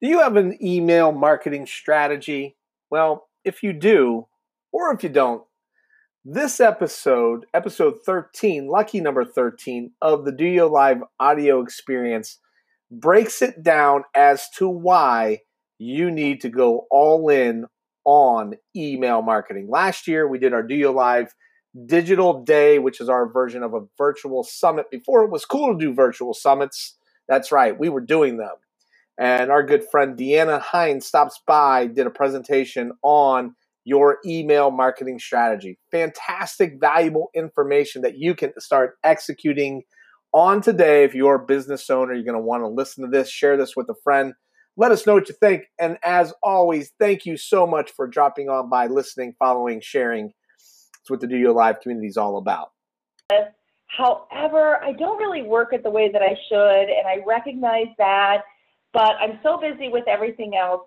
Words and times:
Do 0.00 0.08
you 0.08 0.20
have 0.20 0.36
an 0.36 0.56
email 0.64 1.12
marketing 1.12 1.66
strategy? 1.66 2.56
Well, 2.90 3.28
if 3.44 3.62
you 3.62 3.74
do, 3.74 4.28
or 4.72 4.94
if 4.94 5.02
you 5.02 5.10
don't, 5.10 5.42
this 6.24 6.58
episode, 6.58 7.44
episode 7.52 7.96
13, 8.06 8.66
lucky 8.66 9.02
number 9.02 9.26
13 9.26 9.90
of 10.00 10.24
the 10.24 10.32
DoYo 10.32 10.70
Live 10.70 11.02
audio 11.18 11.60
experience, 11.60 12.38
breaks 12.90 13.42
it 13.42 13.62
down 13.62 14.04
as 14.14 14.48
to 14.56 14.70
why 14.70 15.40
you 15.78 16.10
need 16.10 16.40
to 16.40 16.48
go 16.48 16.86
all 16.90 17.28
in 17.28 17.66
on 18.06 18.54
email 18.74 19.20
marketing. 19.20 19.68
Last 19.68 20.08
year, 20.08 20.26
we 20.26 20.38
did 20.38 20.54
our 20.54 20.62
DoYo 20.62 20.94
Live 20.94 21.34
digital 21.84 22.42
day, 22.42 22.78
which 22.78 23.02
is 23.02 23.10
our 23.10 23.30
version 23.30 23.62
of 23.62 23.74
a 23.74 23.84
virtual 23.98 24.44
summit. 24.44 24.90
Before 24.90 25.24
it 25.24 25.30
was 25.30 25.44
cool 25.44 25.74
to 25.74 25.78
do 25.78 25.92
virtual 25.92 26.32
summits, 26.32 26.96
that's 27.28 27.52
right, 27.52 27.78
we 27.78 27.90
were 27.90 28.00
doing 28.00 28.38
them 28.38 28.56
and 29.20 29.50
our 29.50 29.62
good 29.62 29.84
friend 29.90 30.18
Deanna 30.18 30.62
Hinz 30.72 31.06
stops 31.06 31.40
by, 31.46 31.86
did 31.86 32.06
a 32.06 32.10
presentation 32.10 32.92
on 33.02 33.54
your 33.84 34.18
email 34.24 34.70
marketing 34.70 35.18
strategy. 35.18 35.78
Fantastic, 35.90 36.78
valuable 36.80 37.28
information 37.34 38.00
that 38.02 38.16
you 38.16 38.34
can 38.34 38.52
start 38.58 38.96
executing 39.04 39.82
on 40.32 40.62
today. 40.62 41.04
If 41.04 41.14
you're 41.14 41.34
a 41.34 41.46
business 41.46 41.90
owner, 41.90 42.14
you're 42.14 42.24
going 42.24 42.34
to 42.34 42.40
want 42.40 42.62
to 42.62 42.68
listen 42.68 43.04
to 43.04 43.10
this, 43.10 43.30
share 43.30 43.58
this 43.58 43.76
with 43.76 43.90
a 43.90 43.94
friend. 44.02 44.32
Let 44.76 44.90
us 44.90 45.06
know 45.06 45.14
what 45.14 45.28
you 45.28 45.34
think. 45.38 45.64
And 45.78 45.98
as 46.02 46.32
always, 46.42 46.92
thank 46.98 47.26
you 47.26 47.36
so 47.36 47.66
much 47.66 47.90
for 47.90 48.06
dropping 48.06 48.48
on 48.48 48.70
by, 48.70 48.86
listening, 48.86 49.34
following, 49.38 49.82
sharing. 49.82 50.32
It's 50.56 51.10
what 51.10 51.20
the 51.20 51.26
DoYo 51.26 51.54
Live 51.54 51.80
community 51.80 52.08
is 52.08 52.16
all 52.16 52.38
about. 52.38 52.70
However, 53.88 54.82
I 54.82 54.92
don't 54.92 55.18
really 55.18 55.42
work 55.42 55.70
it 55.72 55.82
the 55.82 55.90
way 55.90 56.10
that 56.10 56.22
I 56.22 56.36
should, 56.48 56.88
and 56.88 57.06
I 57.06 57.22
recognize 57.26 57.88
that 57.98 58.44
but 58.92 59.16
I'm 59.20 59.38
so 59.42 59.58
busy 59.58 59.88
with 59.88 60.06
everything 60.08 60.56
else. 60.56 60.82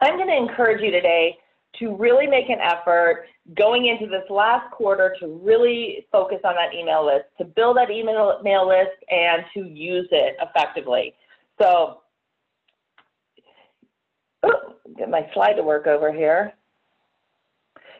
I'm 0.00 0.16
going 0.16 0.28
to 0.28 0.36
encourage 0.36 0.82
you 0.82 0.90
today 0.90 1.36
to 1.78 1.94
really 1.96 2.26
make 2.26 2.48
an 2.48 2.58
effort 2.60 3.26
going 3.56 3.86
into 3.86 4.06
this 4.06 4.28
last 4.30 4.70
quarter 4.70 5.14
to 5.20 5.40
really 5.42 6.06
focus 6.10 6.38
on 6.44 6.54
that 6.54 6.74
email 6.74 7.04
list, 7.04 7.26
to 7.38 7.44
build 7.44 7.76
that 7.76 7.90
email 7.90 8.40
mail 8.42 8.66
list, 8.66 8.96
and 9.10 9.44
to 9.54 9.68
use 9.68 10.08
it 10.10 10.36
effectively. 10.40 11.14
So, 11.60 12.00
get 14.96 15.10
my 15.10 15.28
slide 15.34 15.54
to 15.54 15.62
work 15.62 15.86
over 15.86 16.12
here. 16.12 16.52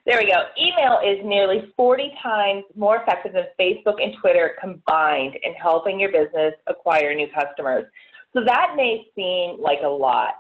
There 0.07 0.19
we 0.19 0.31
go. 0.31 0.45
Email 0.57 1.01
is 1.05 1.19
nearly 1.25 1.73
40 1.77 2.13
times 2.23 2.63
more 2.77 3.03
effective 3.03 3.33
than 3.33 3.47
Facebook 3.59 4.01
and 4.01 4.15
Twitter 4.21 4.57
combined 4.61 5.35
in 5.43 5.53
helping 5.55 5.99
your 5.99 6.13
business 6.13 6.55
acquire 6.69 7.13
new 7.13 7.27
customers. 7.35 7.87
So 8.37 8.45
that 8.45 8.75
may 8.77 9.07
seem 9.15 9.59
like 9.63 9.79
a 9.83 9.89
lot, 9.89 10.35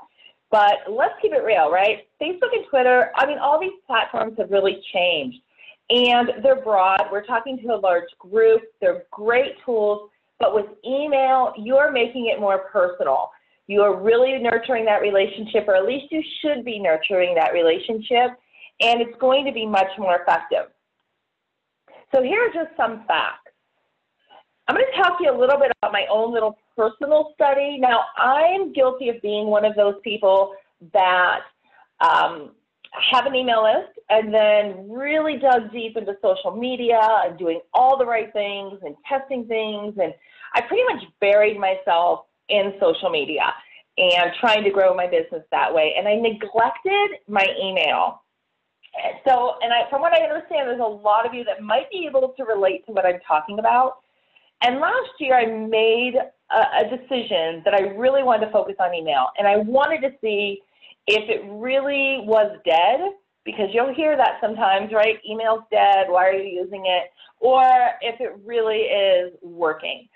but 0.50 0.80
let's 0.86 1.14
keep 1.22 1.32
it 1.32 1.42
real, 1.42 1.70
right? 1.70 2.06
Facebook 2.20 2.52
and 2.52 2.66
Twitter, 2.68 3.10
I 3.14 3.24
mean, 3.24 3.38
all 3.38 3.58
these 3.58 3.72
platforms 3.86 4.34
have 4.36 4.50
really 4.50 4.82
changed 4.92 5.38
and 5.88 6.30
they're 6.42 6.60
broad. 6.60 7.06
We're 7.10 7.24
talking 7.24 7.58
to 7.58 7.68
a 7.68 7.76
large 7.76 8.08
group. 8.18 8.60
They're 8.82 9.04
great 9.10 9.54
tools, 9.64 10.10
but 10.38 10.54
with 10.54 10.66
email, 10.84 11.54
you're 11.56 11.90
making 11.90 12.26
it 12.26 12.38
more 12.38 12.68
personal. 12.70 13.30
You 13.66 13.80
are 13.80 13.98
really 13.98 14.36
nurturing 14.38 14.84
that 14.84 15.00
relationship, 15.00 15.64
or 15.66 15.74
at 15.74 15.86
least 15.86 16.12
you 16.12 16.22
should 16.42 16.66
be 16.66 16.78
nurturing 16.78 17.34
that 17.36 17.54
relationship, 17.54 18.38
and 18.80 19.00
it's 19.00 19.16
going 19.18 19.46
to 19.46 19.52
be 19.52 19.64
much 19.64 19.88
more 19.96 20.20
effective. 20.20 20.66
So 22.14 22.22
here 22.22 22.42
are 22.46 22.52
just 22.52 22.76
some 22.76 23.04
facts. 23.06 23.52
I'm 24.68 24.76
going 24.76 24.86
to 24.92 25.02
talk 25.02 25.16
to 25.18 25.24
you 25.24 25.34
a 25.34 25.38
little 25.38 25.58
bit 25.58 25.72
about 25.80 25.92
my 25.92 26.04
own 26.10 26.34
little 26.34 26.58
personal 26.76 27.32
study. 27.34 27.78
Now, 27.78 28.00
I'm 28.16 28.72
guilty 28.72 29.08
of 29.08 29.20
being 29.22 29.46
one 29.46 29.64
of 29.64 29.74
those 29.74 29.94
people 30.04 30.54
that 30.92 31.40
um, 32.00 32.50
have 33.10 33.26
an 33.26 33.34
email 33.34 33.64
list 33.64 33.98
and 34.08 34.32
then 34.32 34.90
really 34.90 35.38
dug 35.38 35.72
deep 35.72 35.96
into 35.96 36.16
social 36.22 36.56
media 36.56 37.00
and 37.24 37.38
doing 37.38 37.60
all 37.74 37.98
the 37.98 38.06
right 38.06 38.32
things 38.32 38.78
and 38.84 38.94
testing 39.08 39.46
things. 39.46 39.94
And 40.00 40.12
I 40.54 40.62
pretty 40.62 40.84
much 40.84 41.04
buried 41.20 41.58
myself 41.58 42.26
in 42.48 42.74
social 42.80 43.10
media 43.10 43.52
and 43.98 44.30
trying 44.40 44.62
to 44.64 44.70
grow 44.70 44.94
my 44.94 45.06
business 45.06 45.42
that 45.50 45.72
way. 45.74 45.94
And 45.98 46.06
I 46.06 46.14
neglected 46.14 47.18
my 47.28 47.46
email. 47.60 48.22
So, 49.26 49.54
and 49.62 49.72
I, 49.72 49.88
from 49.90 50.00
what 50.00 50.12
I 50.12 50.22
understand, 50.22 50.68
there's 50.68 50.80
a 50.80 50.82
lot 50.82 51.26
of 51.26 51.34
you 51.34 51.44
that 51.44 51.62
might 51.62 51.90
be 51.90 52.06
able 52.06 52.34
to 52.36 52.44
relate 52.44 52.86
to 52.86 52.92
what 52.92 53.04
I'm 53.04 53.20
talking 53.26 53.58
about. 53.58 53.98
And 54.62 54.80
last 54.80 55.10
year, 55.18 55.34
I 55.34 55.46
made 55.46 56.14
a, 56.50 56.86
a 56.86 56.96
decision 56.96 57.62
that 57.64 57.74
I 57.74 57.88
really 57.96 58.22
wanted 58.22 58.46
to 58.46 58.52
focus 58.52 58.76
on 58.78 58.94
email, 58.94 59.28
and 59.38 59.46
I 59.46 59.56
wanted 59.58 60.00
to 60.02 60.10
see 60.20 60.62
if 61.06 61.28
it 61.28 61.44
really 61.50 62.20
was 62.26 62.56
dead, 62.64 63.12
because 63.44 63.68
you'll 63.72 63.94
hear 63.94 64.16
that 64.16 64.38
sometimes, 64.40 64.92
right? 64.92 65.20
Email's 65.28 65.62
dead, 65.70 66.06
why 66.08 66.26
are 66.26 66.32
you 66.32 66.62
using 66.62 66.86
it? 66.86 67.12
Or 67.38 67.62
if 68.00 68.20
it 68.20 68.36
really 68.44 68.78
is 68.78 69.32
working. 69.42 70.08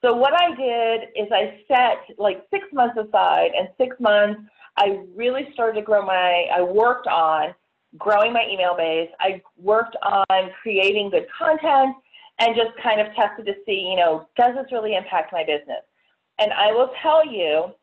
So 0.00 0.14
what 0.14 0.32
I 0.32 0.54
did 0.54 1.08
is 1.16 1.30
I 1.32 1.60
set 1.68 2.16
like 2.18 2.46
six 2.50 2.66
months 2.72 2.96
aside, 2.96 3.50
and 3.58 3.68
six 3.76 3.96
months 4.00 4.40
I 4.76 5.00
really 5.14 5.48
started 5.52 5.80
to 5.80 5.84
grow 5.84 6.06
my, 6.06 6.46
I 6.54 6.62
worked 6.62 7.08
on 7.08 7.52
growing 7.96 8.32
my 8.32 8.46
email 8.50 8.76
base. 8.76 9.10
I 9.18 9.42
worked 9.56 9.96
on 10.02 10.50
creating 10.62 11.10
good 11.10 11.26
content 11.36 11.96
and 12.38 12.54
just 12.54 12.70
kind 12.82 13.00
of 13.00 13.14
tested 13.14 13.46
to 13.46 13.54
see, 13.66 13.88
you 13.90 13.96
know, 13.96 14.28
does 14.36 14.54
this 14.54 14.66
really 14.72 14.94
impact 14.94 15.32
my 15.32 15.42
business? 15.42 15.82
And 16.38 16.52
I 16.52 16.72
will 16.72 16.90
tell 17.02 17.26
you 17.26 17.74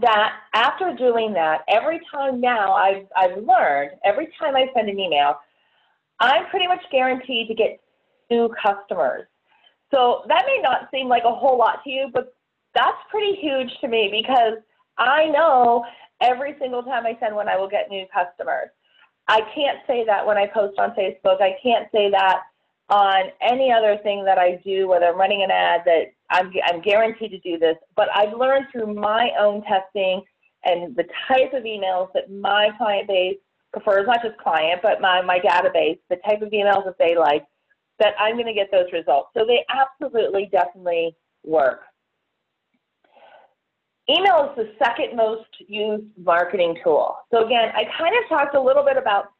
that 0.00 0.32
after 0.54 0.94
doing 0.94 1.32
that, 1.34 1.62
every 1.68 2.00
time 2.12 2.40
now 2.40 2.72
I've, 2.72 3.06
I've 3.16 3.38
learned, 3.38 3.92
every 4.04 4.28
time 4.38 4.56
I 4.56 4.66
send 4.74 4.88
an 4.88 4.98
email, 4.98 5.36
I'm 6.18 6.46
pretty 6.46 6.66
much 6.66 6.82
guaranteed 6.90 7.48
to 7.48 7.54
get 7.54 7.80
new 8.30 8.52
customers. 8.60 9.26
So 9.94 10.22
that 10.28 10.44
may 10.46 10.60
not 10.62 10.88
seem 10.92 11.08
like 11.08 11.22
a 11.24 11.34
whole 11.34 11.56
lot 11.56 11.84
to 11.84 11.90
you, 11.90 12.08
but 12.12 12.34
that's 12.74 12.98
pretty 13.10 13.36
huge 13.40 13.70
to 13.80 13.88
me 13.88 14.08
because 14.10 14.58
I 14.98 15.26
know 15.26 15.84
every 16.20 16.56
single 16.58 16.82
time 16.82 17.06
I 17.06 17.16
send 17.20 17.36
one, 17.36 17.48
I 17.48 17.56
will 17.56 17.68
get 17.68 17.88
new 17.88 18.04
customers. 18.12 18.68
I 19.28 19.40
can't 19.54 19.78
say 19.86 20.04
that 20.06 20.26
when 20.26 20.36
I 20.36 20.46
post 20.46 20.78
on 20.78 20.90
Facebook. 20.90 21.40
I 21.40 21.56
can't 21.62 21.88
say 21.92 22.10
that 22.10 22.42
on 22.88 23.24
any 23.40 23.72
other 23.72 23.98
thing 24.02 24.24
that 24.24 24.38
I 24.38 24.60
do, 24.64 24.88
whether 24.88 25.06
I'm 25.06 25.18
running 25.18 25.42
an 25.42 25.50
ad 25.50 25.82
that 25.86 26.12
I'm, 26.30 26.52
I'm 26.64 26.80
guaranteed 26.80 27.32
to 27.32 27.38
do 27.40 27.58
this, 27.58 27.76
but 27.96 28.08
I've 28.14 28.36
learned 28.36 28.66
through 28.70 28.94
my 28.94 29.30
own 29.38 29.62
testing 29.62 30.22
and 30.64 30.94
the 30.96 31.04
type 31.28 31.52
of 31.52 31.64
emails 31.64 32.12
that 32.14 32.30
my 32.30 32.70
client 32.76 33.08
base 33.08 33.38
prefers, 33.72 34.06
not 34.06 34.22
just 34.22 34.38
client, 34.38 34.80
but 34.82 35.00
my, 35.00 35.20
my 35.22 35.38
database, 35.38 35.98
the 36.10 36.16
type 36.26 36.42
of 36.42 36.50
emails 36.50 36.84
that 36.84 36.96
they 36.98 37.16
like, 37.16 37.44
that 37.98 38.14
I'm 38.18 38.34
going 38.34 38.46
to 38.46 38.54
get 38.54 38.70
those 38.70 38.92
results. 38.92 39.30
So 39.34 39.44
they 39.46 39.64
absolutely, 39.68 40.48
definitely 40.52 41.16
work. 41.44 41.80
Email 44.08 44.50
is 44.50 44.56
the 44.56 44.72
second 44.84 45.16
most 45.16 45.48
used 45.66 46.04
marketing 46.16 46.78
tool. 46.84 47.16
So 47.32 47.44
again, 47.44 47.72
I 47.74 47.84
kind 47.98 48.14
of 48.22 48.28
talked 48.28 48.54
a 48.54 48.60
little 48.60 48.84
bit 48.84 48.96
about 48.96 49.32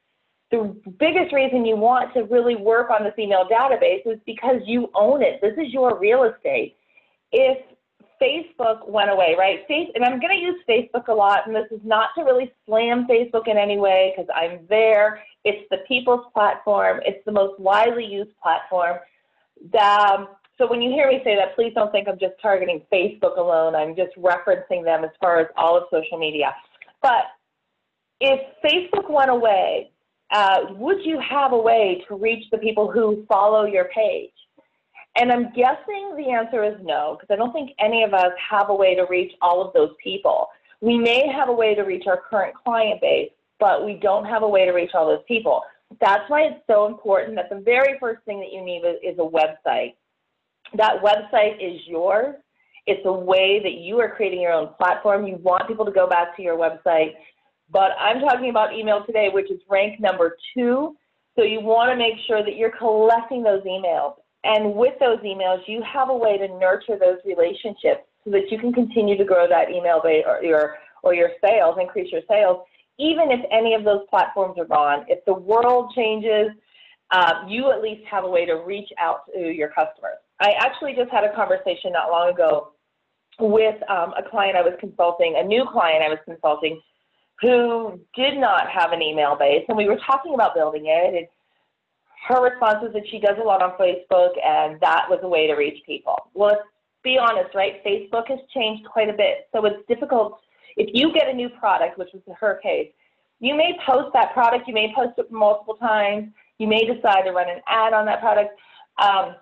the 0.51 0.77
biggest 0.99 1.33
reason 1.33 1.67
you 1.67 1.77
want 1.77 2.15
to 2.15 2.23
really 2.25 2.57
work 2.57 2.91
on 2.91 3.03
this 3.05 3.15
email 3.19 3.49
database 3.51 4.07
is 4.07 4.19
because 4.27 4.61
you 4.65 4.91
own 4.95 5.23
it. 5.23 5.41
This 5.43 5.55
is 5.55 5.73
your 5.73 5.99
real 5.99 6.23
estate. 6.25 6.77
If 7.33 7.59
Facebook 8.23 8.89
went 8.89 9.11
away, 9.11 9.35
right? 9.39 9.61
And 9.69 10.05
I'm 10.05 10.21
going 10.21 10.37
to 10.37 10.43
use 10.43 10.61
Facebook 10.69 11.09
a 11.09 11.13
lot, 11.13 11.47
and 11.47 11.55
this 11.55 11.67
is 11.71 11.81
not 11.85 12.11
to 12.17 12.23
really 12.23 12.53
slam 12.67 13.07
Facebook 13.07 13.49
in 13.49 13.59
any 13.59 13.79
way 13.79 14.15
because 14.17 14.31
I'm 14.35 14.61
there. 14.69 15.23
It's 15.45 15.67
the 15.71 15.79
people's 15.89 16.25
platform. 16.33 17.01
It's 17.05 17.23
the 17.27 17.33
most 17.33 17.59
widely 17.61 18.05
used 18.05 18.31
platform. 18.43 18.99
Um, 19.81 20.29
so 20.59 20.67
when 20.67 20.81
you 20.81 20.91
hear 20.91 21.09
me 21.09 21.21
say 21.25 21.37
that, 21.37 21.55
please 21.55 21.73
don't 21.75 21.93
think 21.93 22.09
I'm 22.09 22.19
just 22.19 22.35
targeting 22.41 22.83
Facebook 22.91 23.37
alone. 23.37 23.75
I'm 23.75 23.95
just 23.95 24.17
referencing 24.17 24.85
them 24.85 25.05
as 25.05 25.11
far 25.21 25.41
as 25.41 25.49
all 25.57 25.77
of 25.77 25.85
social 25.91 26.19
media. 26.19 26.55
But 27.03 27.25
if 28.21 28.41
Facebook 28.65 29.11
went 29.11 29.31
away, 29.31 29.91
uh, 30.33 30.67
would 30.71 31.05
you 31.05 31.21
have 31.21 31.53
a 31.53 31.59
way 31.59 32.05
to 32.09 32.17
reach 32.17 32.45
the 32.51 32.59
people 32.59 32.91
who 32.91 33.25
follow 33.29 33.65
your 33.65 33.87
page? 33.87 34.31
And 35.19 35.33
I'm 35.33 35.53
guessing 35.55 36.15
the 36.17 36.31
answer 36.31 36.63
is 36.63 36.75
no, 36.83 37.17
because 37.19 37.33
I 37.33 37.37
don't 37.37 37.53
think 37.53 37.71
any 37.79 38.03
of 38.03 38.13
us 38.13 38.33
have 38.51 38.69
a 38.69 38.75
way 38.75 38.95
to 38.95 39.07
reach 39.09 39.33
all 39.41 39.67
of 39.67 39.73
those 39.73 39.93
people. 40.03 40.49
We 40.81 40.99
may 40.99 41.27
have 41.29 41.49
a 41.49 41.53
way 41.53 41.75
to 41.75 41.83
reach 41.83 42.05
our 42.07 42.21
current 42.29 42.55
client 42.55 43.01
base, 43.01 43.31
but 43.59 43.87
we 43.87 43.95
don't 43.95 44.27
have 44.27 44.43
a 44.43 44.49
way 44.49 44.67
to 44.67 44.73
reach 44.73 44.91
all 44.95 45.07
those 45.07 45.25
people. 45.27 45.63
That's 46.01 46.29
why 46.29 46.43
it's 46.43 46.61
so 46.67 46.87
important 46.87 47.37
that 47.37 47.49
the 47.49 47.61
very 47.61 47.99
first 47.99 48.23
thing 48.25 48.41
that 48.41 48.53
you 48.53 48.63
need 48.63 48.83
is 49.03 49.19
a 49.19 49.23
website. 49.23 49.95
That 50.75 51.03
website 51.03 51.57
is 51.61 51.81
yours. 51.87 52.35
It's 52.87 53.05
a 53.07 53.13
way 53.13 53.61
that 53.63 53.75
you 53.75 53.99
are 54.01 54.15
creating 54.15 54.41
your 54.41 54.53
own 54.53 54.75
platform. 54.79 55.27
You 55.27 55.37
want 55.37 55.67
people 55.67 55.87
to 55.87 55.93
go 55.93 56.07
back 56.09 56.37
to 56.37 56.43
your 56.43 56.59
website 56.59 57.13
but 57.71 57.93
I'm 57.99 58.21
talking 58.21 58.51
about 58.51 58.75
email 58.75 59.05
today, 59.05 59.29
which 59.33 59.51
is 59.51 59.61
rank 59.69 60.01
number 60.01 60.37
two. 60.55 60.97
So 61.35 61.43
you 61.43 61.61
want 61.61 61.91
to 61.91 61.97
make 61.97 62.15
sure 62.27 62.43
that 62.43 62.57
you're 62.57 62.77
collecting 62.77 63.43
those 63.43 63.63
emails. 63.65 64.15
And 64.45 64.75
with 64.75 64.95
those 65.01 65.19
emails, 65.19 65.63
you 65.67 65.83
have 65.83 66.09
a 66.09 66.17
way 66.17 66.39
to 66.39 66.49
nurture 66.59 66.99
those 66.99 67.19
relationships 67.25 68.05
so 68.25 68.31
that 68.31 68.51
you 68.51 68.59
can 68.59 68.73
continue 68.73 69.17
to 69.17 69.25
grow 69.25 69.49
that 69.49 69.71
email 69.71 70.01
base 70.03 70.25
or 70.27 70.43
your 70.43 70.77
or 71.03 71.15
your 71.15 71.31
sales, 71.45 71.77
increase 71.81 72.11
your 72.11 72.23
sales, 72.29 72.65
even 72.99 73.31
if 73.31 73.41
any 73.53 73.75
of 73.75 73.85
those 73.85 74.01
platforms 74.11 74.59
are 74.59 74.65
gone. 74.65 75.05
If 75.09 75.25
the 75.25 75.35
world 75.35 75.93
changes, 75.95 76.51
uh, 77.11 77.45
you 77.47 77.71
at 77.71 77.83
least 77.83 78.03
have 78.11 78.25
a 78.25 78.29
way 78.29 78.45
to 78.47 78.55
reach 78.55 78.89
out 78.99 79.21
to 79.33 79.41
your 79.41 79.69
customers. 79.69 80.19
I 80.41 80.53
actually 80.59 80.95
just 80.95 81.11
had 81.11 81.23
a 81.23 81.35
conversation 81.35 81.93
not 81.93 82.11
long 82.11 82.31
ago 82.31 82.73
with 83.39 83.77
um, 83.89 84.15
a 84.19 84.29
client 84.29 84.57
I 84.57 84.63
was 84.63 84.73
consulting, 84.81 85.37
a 85.37 85.45
new 85.45 85.65
client 85.71 86.03
I 86.03 86.09
was 86.09 86.19
consulting, 86.25 86.81
who 87.41 88.01
did 88.15 88.39
not 88.39 88.69
have 88.69 88.93
an 88.93 89.03
email 89.03 89.37
base, 89.37 89.65
and 89.69 89.77
we 89.77 89.87
were 89.87 89.99
talking 90.07 90.35
about 90.35 90.55
building 90.55 90.85
it. 90.87 91.15
And 91.15 91.27
her 92.29 92.43
response 92.43 92.79
was 92.83 92.93
that 92.95 93.07
she 93.11 93.19
does 93.19 93.37
a 93.41 93.45
lot 93.45 93.63
on 93.63 93.73
Facebook, 93.79 94.33
and 94.45 94.81
that 94.81 95.07
was 95.09 95.21
a 95.23 95.29
way 95.29 95.47
to 95.47 95.55
reach 95.55 95.85
people. 95.85 96.31
Well, 96.35 96.51
let's 96.51 96.63
be 97.03 97.19
honest, 97.19 97.55
right? 97.55 97.85
Facebook 97.85 98.29
has 98.29 98.39
changed 98.55 98.87
quite 98.89 99.09
a 99.09 99.13
bit, 99.13 99.49
so 99.53 99.65
it's 99.67 99.87
difficult. 99.87 100.41
If 100.77 100.91
you 100.93 101.13
get 101.13 101.29
a 101.29 101.33
new 101.33 101.49
product, 101.49 101.99
which 101.99 102.09
was 102.13 102.23
her 102.41 102.59
case, 102.63 102.91
you 103.39 103.55
may 103.55 103.79
post 103.87 104.13
that 104.15 104.33
product, 104.33 104.67
you 104.67 104.75
may 104.75 104.93
post 104.95 105.13
it 105.19 105.31
multiple 105.31 105.75
times, 105.75 106.33
you 106.59 106.67
may 106.67 106.87
decide 106.87 107.23
to 107.23 107.33
run 107.33 107.49
an 107.51 107.61
ad 107.67 107.93
on 107.93 108.07
that 108.07 108.21
product. 108.21 108.59
Um, 108.99 109.37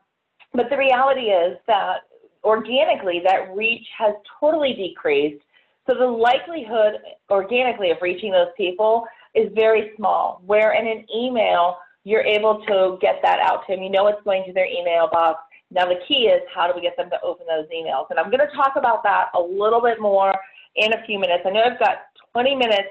but 0.52 0.68
the 0.68 0.76
reality 0.76 1.26
is 1.26 1.56
that 1.66 2.00
organically, 2.42 3.22
that 3.24 3.54
reach 3.54 3.86
has 3.96 4.14
totally 4.40 4.74
decreased. 4.74 5.42
So 5.86 5.94
the 5.94 6.06
likelihood 6.06 6.94
organically 7.30 7.90
of 7.90 7.98
reaching 8.00 8.32
those 8.32 8.48
people 8.56 9.04
is 9.34 9.50
very 9.54 9.92
small. 9.96 10.40
Where 10.46 10.72
in 10.72 10.86
an 10.86 11.04
email, 11.14 11.76
you're 12.04 12.22
able 12.22 12.64
to 12.66 12.98
get 13.00 13.20
that 13.22 13.40
out 13.40 13.66
to 13.66 13.74
them. 13.74 13.82
You 13.82 13.90
know 13.90 14.06
it's 14.06 14.22
going 14.24 14.44
to 14.46 14.52
their 14.52 14.66
email 14.66 15.08
box. 15.10 15.40
Now 15.70 15.86
the 15.86 16.00
key 16.06 16.28
is 16.28 16.40
how 16.54 16.66
do 16.66 16.72
we 16.74 16.80
get 16.80 16.96
them 16.96 17.10
to 17.10 17.20
open 17.22 17.46
those 17.46 17.66
emails? 17.74 18.06
And 18.10 18.18
I'm 18.18 18.30
going 18.30 18.46
to 18.46 18.56
talk 18.56 18.74
about 18.76 19.02
that 19.02 19.28
a 19.34 19.40
little 19.40 19.80
bit 19.80 20.00
more 20.00 20.34
in 20.76 20.92
a 20.92 21.04
few 21.06 21.18
minutes. 21.18 21.44
I 21.46 21.50
know 21.50 21.62
I've 21.62 21.78
got 21.78 21.98
20 22.32 22.54
minutes 22.54 22.88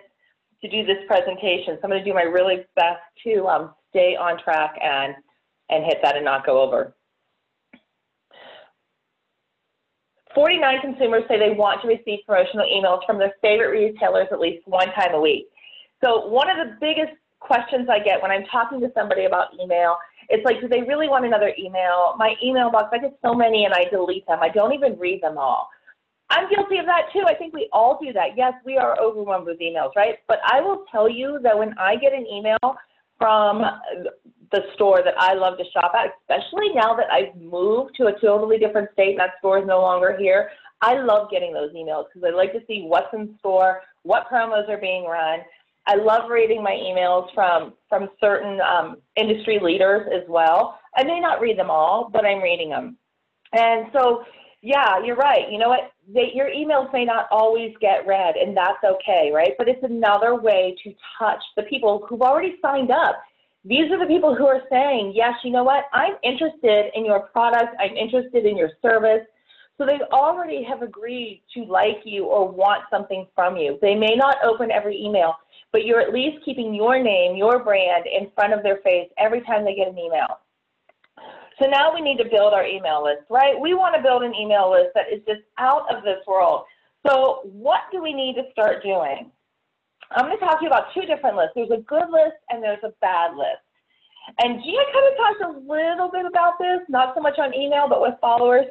to 0.62 0.70
do 0.70 0.86
this 0.86 0.98
presentation, 1.08 1.76
so 1.76 1.82
I'm 1.84 1.90
going 1.90 2.04
to 2.04 2.10
do 2.10 2.14
my 2.14 2.24
really 2.24 2.66
best 2.76 3.02
to 3.26 3.48
um, 3.48 3.74
stay 3.90 4.16
on 4.16 4.42
track 4.42 4.76
and, 4.82 5.16
and 5.70 5.84
hit 5.84 6.00
that 6.04 6.16
and 6.16 6.26
not 6.26 6.46
go 6.46 6.62
over. 6.62 6.94
49 10.36 10.82
consumers 10.82 11.24
say 11.28 11.38
they 11.38 11.56
want 11.56 11.82
to 11.82 11.88
receive 11.88 12.20
promotional 12.26 12.66
emails 12.66 13.06
from 13.06 13.18
their 13.20 13.34
favorite 13.42 13.70
retailers 13.70 14.28
at 14.32 14.40
least 14.40 14.68
one 14.68 14.88
time 14.94 15.14
a 15.14 15.20
week. 15.22 15.48
So 16.04 16.28
one 16.28 16.50
of 16.50 16.58
the 16.58 16.76
biggest 16.82 17.14
questions 17.40 17.88
I 17.90 18.00
get 18.00 18.22
when 18.22 18.32
I'm 18.32 18.46
talking 18.46 18.80
to 18.82 18.92
somebody 18.96 19.26
about 19.26 19.48
email, 19.62 19.98
it's 20.30 20.44
like, 20.46 20.62
do 20.62 20.68
they 20.68 20.82
really 20.82 21.08
want 21.08 21.26
another 21.26 21.54
email? 21.60 22.16
My 22.18 22.36
email 22.44 22.72
box, 22.72 22.90
I 22.94 23.00
get 23.00 23.18
so 23.22 23.34
many 23.34 23.66
and 23.66 23.74
I 23.74 23.86
delete 23.92 24.26
them. 24.28 24.40
I 24.42 24.50
don't 24.50 24.74
even 24.74 24.98
read 24.98 25.22
them 25.22 25.38
all. 25.38 25.70
I'm 26.30 26.50
guilty 26.50 26.78
of 26.78 26.86
that 26.88 27.10
too. 27.14 27.24
I 27.28 27.36
think 27.36 27.54
we 27.54 27.70
all 27.72 28.00
do 28.02 28.12
that. 28.14 28.30
Yes, 28.36 28.54
we 28.66 28.78
are 28.78 29.00
overwhelmed 29.00 29.46
with 29.46 29.60
emails, 29.60 29.96
right? 29.96 30.16
But 30.28 30.40
I 30.46 30.62
will 30.62 30.86
tell 30.92 31.08
you 31.08 31.40
that 31.44 31.58
when 31.58 31.78
I 31.78 31.96
get 31.96 32.14
an 32.14 32.26
email 32.26 32.58
from 33.20 33.62
the 34.54 34.62
store 34.76 35.02
that 35.04 35.16
I 35.18 35.34
love 35.34 35.58
to 35.58 35.66
shop 35.72 35.94
at, 35.96 36.14
especially 36.22 36.70
now 36.74 36.96
that 36.96 37.12
I've 37.12 37.36
moved 37.36 37.96
to 37.96 38.06
a 38.06 38.20
totally 38.22 38.60
different 38.60 38.90
state 38.94 39.10
and 39.10 39.20
that 39.20 39.32
store 39.40 39.58
is 39.58 39.66
no 39.68 39.82
longer 39.82 40.16
here. 40.18 40.52
I 40.82 41.00
love 41.02 41.32
getting 41.32 41.54
those 41.54 41.74
emails 41.74 42.06
because 42.14 42.28
I 42.28 42.36
like 42.36 42.54
to 42.54 42.62
see 42.68 42.84
what's 42.88 43.14
in 43.14 43.36
store, 43.40 43.82
what 44.04 44.28
promos 44.30 44.70
are 44.70 44.78
being 44.78 45.06
run. 45.06 45.40
I 45.88 45.96
love 45.96 46.30
reading 46.30 46.64
my 46.64 46.72
emails 46.72 47.34
from 47.34 47.74
from 47.90 48.10
certain 48.22 48.62
um, 48.62 48.98
industry 49.16 49.60
leaders 49.62 50.08
as 50.14 50.24
well. 50.30 50.80
I 50.96 51.04
may 51.04 51.20
not 51.20 51.42
read 51.42 51.58
them 51.58 51.70
all, 51.70 52.10
but 52.14 52.26
I'm 52.26 52.42
reading 52.42 52.70
them. 52.70 52.98
And 53.54 53.88
so, 53.92 54.24
yeah, 54.62 55.04
you're 55.04 55.16
right. 55.16 55.52
You 55.52 55.58
know 55.58 55.70
what? 55.70 55.92
They, 56.08 56.32
your 56.34 56.48
emails 56.48 56.92
may 56.94 57.06
not 57.06 57.28
always 57.32 57.74
get 57.82 58.06
read, 58.06 58.36
and 58.36 58.56
that's 58.56 58.84
okay, 58.84 59.32
right? 59.34 59.54
But 59.58 59.68
it's 59.68 59.84
another 59.84 60.36
way 60.36 60.76
to 60.84 60.94
touch 61.20 61.44
the 61.58 61.64
people 61.64 62.06
who've 62.08 62.22
already 62.22 62.56
signed 62.62 62.92
up 62.92 63.22
these 63.66 63.90
are 63.92 64.00
the 64.00 64.06
people 64.06 64.36
who 64.36 64.46
are 64.46 64.62
saying, 64.70 65.14
yes, 65.16 65.34
you 65.44 65.52
know 65.52 65.64
what, 65.64 65.86
I'm 65.94 66.16
interested 66.24 66.92
in 66.96 67.06
your 67.06 67.22
product, 67.22 67.76
I'm 67.80 67.96
interested 67.96 68.46
in 68.46 68.58
your 68.58 68.72
service. 68.82 69.26
So 69.78 69.86
they 69.86 70.00
already 70.12 70.64
have 70.64 70.82
agreed 70.82 71.42
to 71.56 71.64
like 71.64 72.02
you 72.04 72.26
or 72.26 72.48
want 72.48 72.84
something 72.92 73.26
from 73.34 73.58
you. 73.58 73.80
They 73.82 73.96
may 73.96 74.16
not 74.16 74.38
open 74.44 74.70
every 74.70 75.02
email, 75.02 75.36
but 75.72 75.86
you're 75.86 76.00
at 76.00 76.14
least 76.14 76.46
keeping 76.46 76.74
your 76.74 77.02
name, 77.02 77.36
your 77.36 77.64
brand 77.64 78.06
in 78.06 78.30
front 78.36 78.54
of 78.54 78.62
their 78.64 78.78
face 78.78 79.10
every 79.18 79.42
time 79.42 79.66
they 79.66 79.74
get 79.74 79.88
an 79.88 79.98
email. 79.98 80.40
So 81.60 81.68
now 81.68 81.94
we 81.94 82.02
need 82.02 82.18
to 82.18 82.30
build 82.30 82.54
our 82.54 82.66
email 82.66 83.04
list, 83.04 83.24
right? 83.30 83.60
We 83.60 83.74
want 83.74 83.96
to 83.96 84.02
build 84.02 84.24
an 84.24 84.36
email 84.36 84.72
list 84.72 84.90
that 84.96 85.06
is 85.12 85.22
just 85.28 85.42
out 85.58 85.94
of 85.94 86.04
this 86.04 86.20
world. 86.28 86.66
So 87.08 87.42
what 87.44 87.82
do 87.92 88.02
we 88.02 88.14
need 88.14 88.36
to 88.36 88.44
start 88.52 88.84
doing? 88.84 89.32
I'm 90.12 90.26
going 90.26 90.38
to 90.38 90.46
talk 90.46 90.60
to 90.60 90.64
you 90.64 90.70
about 90.70 90.94
two 90.94 91.02
different 91.02 91.38
lists. 91.38 91.54
There's 91.56 91.72
a 91.72 91.82
good 91.82 92.10
list 92.10 92.38
and 92.50 92.62
there's 92.64 92.84
a 92.84 92.94
bad 93.02 93.36
list. 93.36 93.64
And 94.40 94.64
Gia 94.64 94.84
kind 94.94 95.08
of 95.12 95.18
talked 95.18 95.42
a 95.44 95.72
little 95.72 96.10
bit 96.12 96.26
about 96.26 96.54
this, 96.60 96.80
not 96.90 97.14
so 97.16 97.22
much 97.22 97.40
on 97.40 97.54
email, 97.54 97.88
but 97.90 98.02
with 98.02 98.14
followers. 98.22 98.66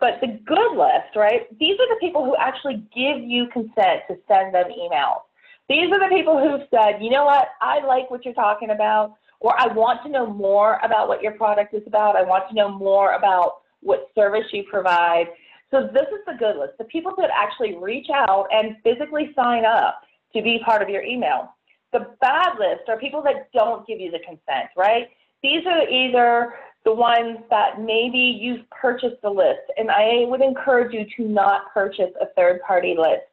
But 0.00 0.20
the 0.20 0.38
good 0.46 0.76
list, 0.76 1.16
right? 1.16 1.48
These 1.58 1.74
are 1.80 1.88
the 1.88 1.98
people 2.00 2.24
who 2.24 2.36
actually 2.36 2.86
give 2.94 3.20
you 3.20 3.48
consent 3.52 4.02
to 4.08 4.16
send 4.28 4.54
them 4.54 4.66
emails. 4.70 5.22
These 5.68 5.90
are 5.92 5.98
the 5.98 6.14
people 6.14 6.38
who've 6.38 6.66
said, 6.70 7.02
you 7.02 7.10
know 7.10 7.24
what, 7.24 7.48
I 7.60 7.84
like 7.84 8.10
what 8.10 8.24
you're 8.24 8.34
talking 8.34 8.70
about, 8.70 9.14
or 9.40 9.60
I 9.60 9.66
want 9.66 10.02
to 10.04 10.08
know 10.08 10.26
more 10.26 10.78
about 10.84 11.08
what 11.08 11.20
your 11.22 11.32
product 11.32 11.74
is 11.74 11.82
about. 11.86 12.16
I 12.16 12.22
want 12.22 12.48
to 12.48 12.54
know 12.54 12.70
more 12.70 13.12
about 13.12 13.58
what 13.80 14.08
service 14.14 14.46
you 14.52 14.64
provide. 14.70 15.26
So 15.70 15.88
this 15.92 16.06
is 16.12 16.24
the 16.26 16.34
good 16.38 16.56
list. 16.56 16.78
The 16.78 16.84
people 16.84 17.12
that 17.18 17.30
actually 17.34 17.76
reach 17.76 18.06
out 18.12 18.46
and 18.50 18.76
physically 18.82 19.32
sign 19.36 19.64
up 19.64 20.00
to 20.34 20.42
be 20.42 20.60
part 20.64 20.82
of 20.82 20.88
your 20.88 21.02
email. 21.02 21.54
The 21.92 22.06
bad 22.20 22.58
list 22.58 22.88
are 22.88 22.98
people 22.98 23.22
that 23.22 23.50
don't 23.52 23.86
give 23.86 24.00
you 24.00 24.10
the 24.10 24.18
consent, 24.20 24.68
right? 24.76 25.08
These 25.42 25.66
are 25.66 25.88
either 25.88 26.54
the 26.84 26.92
ones 26.92 27.38
that 27.50 27.80
maybe 27.80 28.18
you've 28.18 28.68
purchased 28.70 29.20
the 29.22 29.30
list, 29.30 29.62
and 29.76 29.90
I 29.90 30.24
would 30.26 30.40
encourage 30.40 30.92
you 30.92 31.06
to 31.16 31.30
not 31.30 31.72
purchase 31.72 32.10
a 32.20 32.26
third 32.36 32.60
party 32.62 32.94
list. 32.98 33.24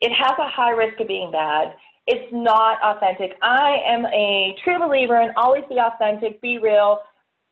It 0.00 0.12
has 0.12 0.32
a 0.38 0.48
high 0.48 0.70
risk 0.70 1.00
of 1.00 1.08
being 1.08 1.30
bad. 1.30 1.74
It's 2.06 2.30
not 2.32 2.78
authentic. 2.82 3.36
I 3.42 3.78
am 3.86 4.04
a 4.06 4.54
true 4.62 4.78
believer 4.78 5.20
in 5.20 5.30
always 5.36 5.64
be 5.68 5.78
authentic, 5.78 6.40
be 6.40 6.58
real, 6.58 7.00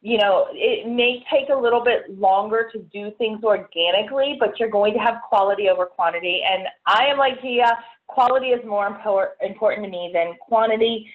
you 0.02 0.18
know, 0.18 0.48
it 0.50 0.88
may 0.88 1.24
take 1.32 1.48
a 1.48 1.54
little 1.54 1.82
bit 1.82 2.18
longer 2.18 2.68
to 2.72 2.78
do 2.92 3.12
things 3.18 3.44
organically, 3.44 4.36
but 4.38 4.58
you're 4.58 4.68
going 4.68 4.92
to 4.94 4.98
have 4.98 5.22
quality 5.28 5.68
over 5.68 5.86
quantity. 5.86 6.42
And 6.44 6.66
I 6.86 7.06
am 7.06 7.18
like 7.18 7.40
Gia, 7.40 7.78
quality 8.12 8.48
is 8.48 8.64
more 8.66 8.86
important 8.86 9.84
to 9.84 9.90
me 9.90 10.10
than 10.12 10.34
quantity. 10.40 11.10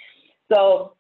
So 0.52 0.94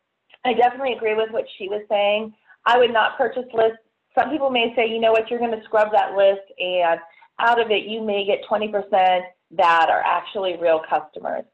I 0.45 0.53
definitely 0.53 0.93
agree 0.93 1.15
with 1.15 1.31
what 1.31 1.45
she 1.57 1.67
was 1.67 1.83
saying. 1.89 2.33
I 2.65 2.77
would 2.77 2.93
not 2.93 3.17
purchase 3.17 3.45
lists. 3.53 3.77
Some 4.17 4.29
people 4.29 4.49
may 4.49 4.73
say, 4.75 4.87
you 4.87 4.99
know 4.99 5.11
what, 5.11 5.29
you're 5.29 5.39
going 5.39 5.51
to 5.51 5.63
scrub 5.65 5.91
that 5.91 6.15
list, 6.15 6.41
and 6.59 6.99
out 7.39 7.61
of 7.61 7.69
it, 7.69 7.83
you 7.85 8.01
may 8.01 8.25
get 8.25 8.39
20% 8.49 9.21
that 9.51 9.89
are 9.89 10.01
actually 10.01 10.57
real 10.59 10.81
customers 10.89 11.45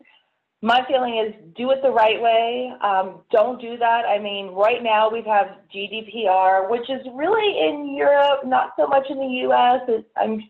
my 0.63 0.81
feeling 0.87 1.17
is 1.17 1.35
do 1.57 1.71
it 1.71 1.79
the 1.83 1.91
right 1.91 2.19
way. 2.21 2.71
Um, 2.81 3.19
don't 3.31 3.59
do 3.59 3.75
that. 3.77 4.05
I 4.05 4.17
mean, 4.17 4.47
right 4.47 4.81
now 4.81 5.09
we 5.11 5.21
have 5.27 5.57
GDPR, 5.75 6.69
which 6.69 6.89
is 6.89 7.05
really 7.13 7.67
in 7.67 7.93
Europe, 7.93 8.45
not 8.45 8.69
so 8.79 8.87
much 8.87 9.03
in 9.09 9.19
the 9.19 9.27
U.S. 9.43 9.81
I'm 10.15 10.41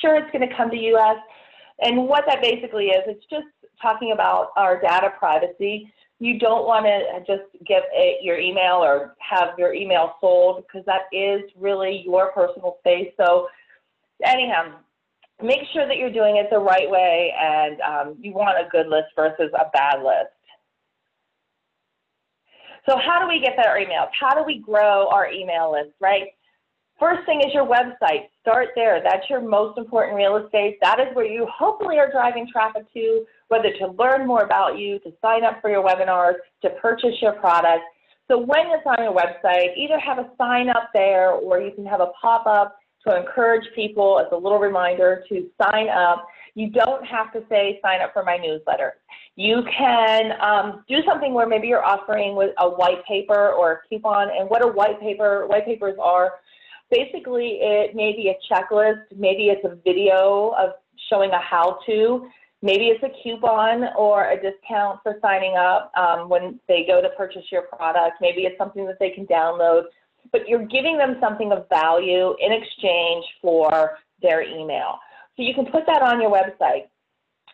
sure 0.00 0.16
it's 0.16 0.30
going 0.32 0.48
to 0.48 0.56
come 0.56 0.70
to 0.70 0.76
the 0.76 0.82
U.S. 0.96 1.16
And 1.80 2.06
what 2.06 2.24
that 2.26 2.42
basically 2.42 2.86
is, 2.86 3.02
it's 3.06 3.24
just 3.30 3.46
talking 3.80 4.12
about 4.12 4.48
our 4.56 4.80
data 4.80 5.12
privacy. 5.18 5.92
You 6.18 6.38
don't 6.38 6.66
want 6.66 6.84
to 6.84 7.20
just 7.26 7.48
give 7.66 7.82
a, 7.96 8.18
your 8.22 8.38
email 8.38 8.76
or 8.76 9.16
have 9.18 9.58
your 9.58 9.72
email 9.72 10.14
sold 10.20 10.64
because 10.66 10.84
that 10.84 11.02
is 11.12 11.42
really 11.56 12.02
your 12.04 12.32
personal 12.32 12.76
space. 12.80 13.10
So 13.16 13.48
anyhow, 14.24 14.74
make 15.42 15.60
sure 15.72 15.86
that 15.86 15.96
you're 15.96 16.12
doing 16.12 16.36
it 16.36 16.48
the 16.50 16.58
right 16.58 16.90
way 16.90 17.32
and 17.40 17.80
um, 17.80 18.16
you 18.20 18.32
want 18.32 18.58
a 18.58 18.68
good 18.70 18.88
list 18.88 19.08
versus 19.16 19.50
a 19.58 19.70
bad 19.72 20.02
list. 20.02 20.34
So 22.88 22.96
how 22.98 23.20
do 23.20 23.28
we 23.28 23.40
get 23.40 23.58
our 23.58 23.78
emails? 23.78 24.08
How 24.18 24.34
do 24.34 24.42
we 24.42 24.58
grow 24.58 25.08
our 25.08 25.30
email 25.30 25.72
list, 25.72 25.92
right? 26.00 26.28
First 27.00 27.24
thing 27.24 27.40
is 27.40 27.54
your 27.54 27.66
website. 27.66 28.28
Start 28.42 28.68
there. 28.76 29.00
That's 29.02 29.28
your 29.30 29.40
most 29.40 29.78
important 29.78 30.16
real 30.16 30.36
estate. 30.36 30.76
That 30.82 31.00
is 31.00 31.06
where 31.14 31.24
you 31.24 31.46
hopefully 31.46 31.98
are 31.98 32.12
driving 32.12 32.46
traffic 32.52 32.92
to, 32.92 33.24
whether 33.48 33.72
to 33.78 33.86
learn 33.98 34.26
more 34.26 34.42
about 34.42 34.78
you, 34.78 34.98
to 35.00 35.12
sign 35.22 35.42
up 35.42 35.62
for 35.62 35.70
your 35.70 35.82
webinars, 35.82 36.34
to 36.60 36.68
purchase 36.82 37.14
your 37.22 37.32
product. 37.32 37.82
So 38.28 38.38
when 38.38 38.66
it's 38.66 38.84
on 38.84 39.02
your 39.02 39.14
website, 39.14 39.74
either 39.78 39.98
have 39.98 40.18
a 40.18 40.30
sign 40.36 40.68
up 40.68 40.90
there 40.92 41.30
or 41.30 41.58
you 41.58 41.72
can 41.72 41.86
have 41.86 42.00
a 42.00 42.12
pop-up 42.20 42.76
to 43.06 43.16
encourage 43.16 43.64
people 43.74 44.20
as 44.20 44.26
a 44.32 44.36
little 44.36 44.58
reminder 44.58 45.24
to 45.30 45.48
sign 45.62 45.88
up. 45.88 46.26
You 46.54 46.68
don't 46.68 47.04
have 47.06 47.32
to 47.32 47.42
say 47.48 47.80
sign 47.82 48.02
up 48.02 48.12
for 48.12 48.24
my 48.24 48.36
newsletter. 48.36 48.96
You 49.36 49.62
can 49.74 50.32
um, 50.42 50.84
do 50.86 50.98
something 51.06 51.32
where 51.32 51.46
maybe 51.46 51.66
you're 51.66 51.84
offering 51.84 52.36
with 52.36 52.50
a 52.58 52.68
white 52.68 53.02
paper 53.06 53.52
or 53.52 53.72
a 53.72 53.88
coupon. 53.88 54.28
And 54.36 54.50
what 54.50 54.62
a 54.62 54.68
white 54.68 55.00
paper, 55.00 55.46
white 55.46 55.64
papers 55.64 55.96
are, 55.98 56.34
basically 56.90 57.58
it 57.60 57.94
may 57.94 58.12
be 58.12 58.28
a 58.28 58.52
checklist, 58.52 59.02
maybe 59.16 59.48
it's 59.48 59.64
a 59.64 59.76
video 59.84 60.54
of 60.58 60.70
showing 61.08 61.30
a 61.30 61.40
how-to. 61.40 62.28
Maybe 62.62 62.88
it's 62.88 63.02
a 63.02 63.10
coupon 63.22 63.84
or 63.96 64.30
a 64.30 64.36
discount 64.36 65.00
for 65.02 65.16
signing 65.22 65.56
up 65.56 65.90
um, 65.96 66.28
when 66.28 66.60
they 66.68 66.84
go 66.86 67.00
to 67.00 67.08
purchase 67.10 67.44
your 67.50 67.62
product. 67.62 68.16
Maybe 68.20 68.42
it's 68.42 68.58
something 68.58 68.86
that 68.86 68.98
they 69.00 69.10
can 69.10 69.26
download. 69.26 69.84
But 70.30 70.46
you're 70.46 70.66
giving 70.66 70.98
them 70.98 71.16
something 71.20 71.52
of 71.52 71.66
value 71.70 72.34
in 72.38 72.52
exchange 72.52 73.24
for 73.40 73.96
their 74.20 74.42
email. 74.42 74.98
So 75.36 75.42
you 75.42 75.54
can 75.54 75.66
put 75.66 75.86
that 75.86 76.02
on 76.02 76.20
your 76.20 76.30
website. 76.30 76.88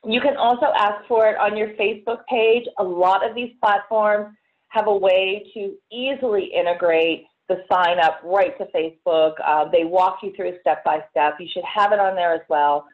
You 0.05 0.21
can 0.21 0.37
also 0.37 0.66
ask 0.76 1.07
for 1.07 1.28
it 1.28 1.37
on 1.37 1.57
your 1.57 1.69
Facebook 1.71 2.26
page. 2.28 2.64
A 2.78 2.85
lot 2.85 3.28
of 3.28 3.35
these 3.37 3.52
platforms 3.61 4.35
have 4.69 4.88
a 4.88 4.97
way 4.97 5.49
to 5.55 5.75
easily 5.93 6.50
integrate 6.52 7.26
the 7.49 7.62
sign 7.71 7.99
up 8.00 8.21
right 8.25 8.57
to 8.59 8.67
Facebook. 8.67 9.35
Uh, 9.45 9.69
they 9.71 9.85
walk 9.85 10.19
you 10.23 10.33
through 10.35 10.55
step 10.61 10.85
by 10.85 11.05
step. 11.11 11.35
You 11.38 11.49
should 11.53 11.65
have 11.65 11.93
it 11.93 12.00
on 12.00 12.17
there 12.17 12.35
as 12.35 12.43
well 12.49 12.87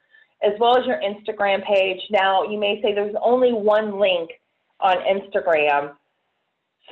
as 0.43 0.53
well 0.59 0.77
as 0.77 0.87
your 0.87 1.01
Instagram 1.01 1.65
page. 1.65 2.01
Now, 2.11 2.43
you 2.43 2.59
may 2.59 2.81
say 2.83 2.95
there's 2.95 3.15
only 3.23 3.53
one 3.53 3.99
link 3.99 4.31
on 4.81 4.97
Instagram. 4.99 5.93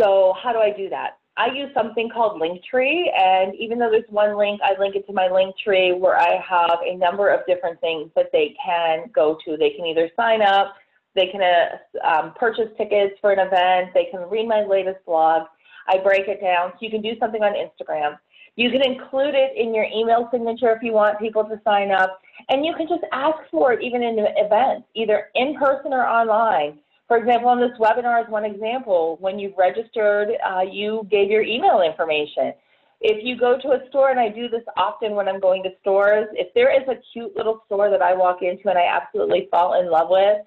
So 0.00 0.34
how 0.42 0.52
do 0.52 0.58
I 0.58 0.70
do 0.76 0.88
that? 0.90 1.18
I 1.36 1.46
use 1.54 1.70
something 1.74 2.10
called 2.10 2.40
Linktree, 2.40 3.04
and 3.16 3.54
even 3.54 3.78
though 3.78 3.90
there's 3.90 4.04
one 4.08 4.36
link, 4.36 4.60
I 4.62 4.78
link 4.78 4.94
it 4.94 5.06
to 5.06 5.12
my 5.12 5.28
Linktree 5.28 5.98
where 5.98 6.18
I 6.18 6.40
have 6.46 6.78
a 6.84 6.96
number 6.96 7.30
of 7.30 7.40
different 7.46 7.80
things 7.80 8.10
that 8.14 8.26
they 8.32 8.54
can 8.64 9.06
go 9.14 9.38
to. 9.44 9.56
They 9.56 9.70
can 9.70 9.86
either 9.86 10.10
sign 10.16 10.42
up, 10.42 10.74
they 11.14 11.28
can 11.28 11.40
uh, 11.42 12.06
um, 12.06 12.34
purchase 12.38 12.68
tickets 12.76 13.14
for 13.20 13.32
an 13.32 13.38
event, 13.38 13.94
they 13.94 14.08
can 14.10 14.28
read 14.28 14.48
my 14.48 14.64
latest 14.64 15.04
blog. 15.06 15.46
I 15.88 15.98
break 15.98 16.28
it 16.28 16.40
down 16.40 16.72
so 16.72 16.78
you 16.80 16.90
can 16.90 17.02
do 17.02 17.18
something 17.18 17.42
on 17.42 17.52
Instagram. 17.54 18.18
You 18.56 18.70
can 18.70 18.82
include 18.82 19.34
it 19.34 19.56
in 19.56 19.74
your 19.74 19.84
email 19.84 20.28
signature 20.30 20.70
if 20.72 20.82
you 20.82 20.92
want 20.92 21.18
people 21.18 21.44
to 21.44 21.60
sign 21.64 21.90
up. 21.90 22.20
And 22.48 22.64
you 22.64 22.74
can 22.74 22.88
just 22.88 23.04
ask 23.12 23.38
for 23.50 23.72
it 23.72 23.82
even 23.82 24.02
in 24.02 24.18
events, 24.36 24.86
either 24.94 25.28
in 25.34 25.56
person 25.56 25.92
or 25.92 26.06
online. 26.06 26.78
For 27.08 27.16
example, 27.16 27.48
on 27.48 27.58
this 27.58 27.76
webinar 27.78 28.22
is 28.24 28.30
one 28.30 28.44
example. 28.44 29.16
When 29.20 29.38
you 29.38 29.52
registered, 29.58 30.28
uh, 30.46 30.60
you 30.60 31.06
gave 31.10 31.30
your 31.30 31.42
email 31.42 31.82
information. 31.82 32.52
If 33.00 33.24
you 33.24 33.36
go 33.36 33.58
to 33.58 33.68
a 33.72 33.88
store, 33.88 34.10
and 34.10 34.20
I 34.20 34.28
do 34.28 34.48
this 34.48 34.62
often 34.76 35.12
when 35.12 35.26
I'm 35.26 35.40
going 35.40 35.62
to 35.62 35.70
stores, 35.80 36.28
if 36.34 36.52
there 36.54 36.70
is 36.70 36.86
a 36.86 37.00
cute 37.12 37.34
little 37.34 37.62
store 37.66 37.90
that 37.90 38.02
I 38.02 38.14
walk 38.14 38.42
into 38.42 38.68
and 38.68 38.78
I 38.78 38.86
absolutely 38.86 39.48
fall 39.50 39.80
in 39.80 39.90
love 39.90 40.08
with, 40.10 40.38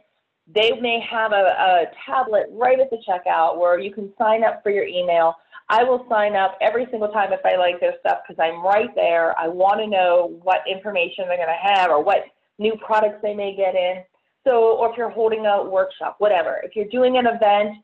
they 0.47 0.71
may 0.81 0.99
have 0.99 1.31
a, 1.31 1.35
a 1.35 1.85
tablet 2.05 2.47
right 2.51 2.79
at 2.79 2.89
the 2.89 2.97
checkout 3.07 3.57
where 3.57 3.79
you 3.79 3.93
can 3.93 4.11
sign 4.17 4.43
up 4.43 4.61
for 4.63 4.71
your 4.71 4.85
email 4.85 5.35
I 5.69 5.83
will 5.83 6.05
sign 6.09 6.35
up 6.35 6.57
every 6.61 6.87
single 6.91 7.09
time 7.09 7.31
if 7.31 7.39
I 7.45 7.55
like 7.55 7.79
their 7.79 7.95
stuff 7.99 8.19
because 8.27 8.41
I'm 8.41 8.63
right 8.63 8.93
there. 8.95 9.37
I 9.39 9.47
want 9.47 9.79
to 9.79 9.87
know 9.87 10.39
what 10.43 10.61
information 10.69 11.25
they're 11.27 11.37
going 11.37 11.47
to 11.47 11.75
have 11.75 11.89
or 11.89 12.03
what 12.03 12.25
new 12.59 12.75
products 12.85 13.19
they 13.21 13.33
may 13.33 13.55
get 13.55 13.75
in. 13.75 14.03
So, 14.45 14.77
or 14.77 14.91
if 14.91 14.97
you're 14.97 15.09
holding 15.09 15.45
a 15.45 15.63
workshop, 15.63 16.15
whatever. 16.19 16.59
If 16.63 16.75
you're 16.75 16.89
doing 16.89 17.17
an 17.17 17.27
event 17.27 17.77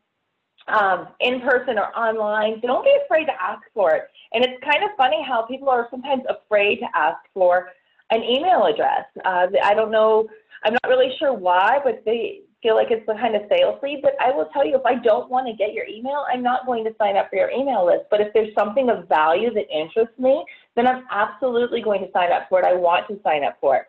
um, 0.68 1.08
in 1.22 1.40
person 1.40 1.80
or 1.80 1.88
online, 1.98 2.60
don't 2.60 2.84
be 2.84 2.96
afraid 3.06 3.26
to 3.26 3.42
ask 3.42 3.64
for 3.74 3.92
it. 3.96 4.04
And 4.34 4.44
it's 4.44 4.62
kind 4.64 4.84
of 4.84 4.92
funny 4.98 5.24
how 5.26 5.44
people 5.44 5.70
are 5.70 5.88
sometimes 5.90 6.24
afraid 6.30 6.80
to 6.80 6.88
ask 6.94 7.18
for 7.34 7.70
an 8.12 8.24
email 8.24 8.66
address. 8.66 9.06
Uh, 9.24 9.48
I 9.64 9.74
don't 9.74 9.90
know, 9.90 10.28
I'm 10.64 10.74
not 10.74 10.90
really 10.90 11.16
sure 11.18 11.34
why, 11.34 11.80
but 11.84 12.04
they 12.06 12.42
feel 12.62 12.76
like 12.76 12.88
it's 12.92 13.06
kind 13.06 13.36
of 13.36 13.44
sales 13.50 13.80
lead, 13.82 14.02
but 14.02 14.14
I 14.20 14.32
will 14.32 14.46
tell 14.52 14.66
you 14.66 14.76
if 14.76 14.86
I 14.86 14.96
don't 14.96 15.30
want 15.30 15.48
to 15.48 15.54
get 15.54 15.74
your 15.74 15.86
email, 15.86 16.26
I'm 16.32 16.44
not 16.44 16.66
going 16.66 16.84
to 16.84 16.92
sign 16.98 17.16
up 17.16 17.30
for 17.30 17.38
your 17.38 17.50
email 17.52 17.86
list. 17.86 18.06
But 18.12 18.22
if 18.22 18.34
there's 18.34 18.54
something 18.58 18.90
of 18.90 19.08
value 19.08 19.54
that 19.54 19.70
interests 19.72 20.18
me, 20.20 20.44
then 20.76 20.88
I'm 20.88 21.06
absolutely 21.12 21.82
going 21.82 22.02
to 22.02 22.12
sign 22.12 22.32
up 22.32 22.48
for 22.50 22.60
it. 22.60 22.66
I 22.66 22.74
want 22.74 23.08
to 23.08 23.20
sign 23.24 23.44
up 23.44 23.58
for 23.62 23.78
it. 23.78 23.84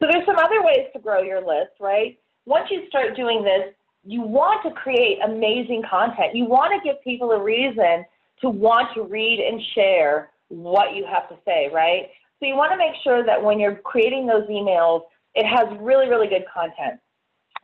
So 0.00 0.08
there's 0.10 0.26
some 0.26 0.36
other 0.36 0.62
ways 0.62 0.86
to 0.92 0.98
grow 0.98 1.22
your 1.22 1.40
list, 1.40 1.78
right? 1.80 2.18
Once 2.46 2.68
you 2.70 2.86
start 2.88 3.16
doing 3.16 3.44
this, 3.44 3.74
you 4.04 4.22
want 4.22 4.62
to 4.64 4.70
create 4.72 5.18
amazing 5.24 5.82
content. 5.88 6.34
You 6.34 6.46
want 6.46 6.72
to 6.72 6.80
give 6.86 7.02
people 7.02 7.30
a 7.32 7.42
reason 7.42 8.04
to 8.40 8.48
want 8.48 8.94
to 8.94 9.02
read 9.02 9.40
and 9.40 9.60
share 9.74 10.30
what 10.48 10.94
you 10.96 11.04
have 11.06 11.28
to 11.28 11.36
say, 11.44 11.70
right? 11.72 12.08
So 12.40 12.46
you 12.46 12.56
want 12.56 12.72
to 12.72 12.78
make 12.78 12.94
sure 13.04 13.24
that 13.24 13.42
when 13.42 13.60
you're 13.60 13.76
creating 13.76 14.26
those 14.26 14.48
emails, 14.48 15.02
it 15.34 15.46
has 15.46 15.68
really, 15.78 16.08
really 16.08 16.26
good 16.26 16.44
content. 16.52 16.98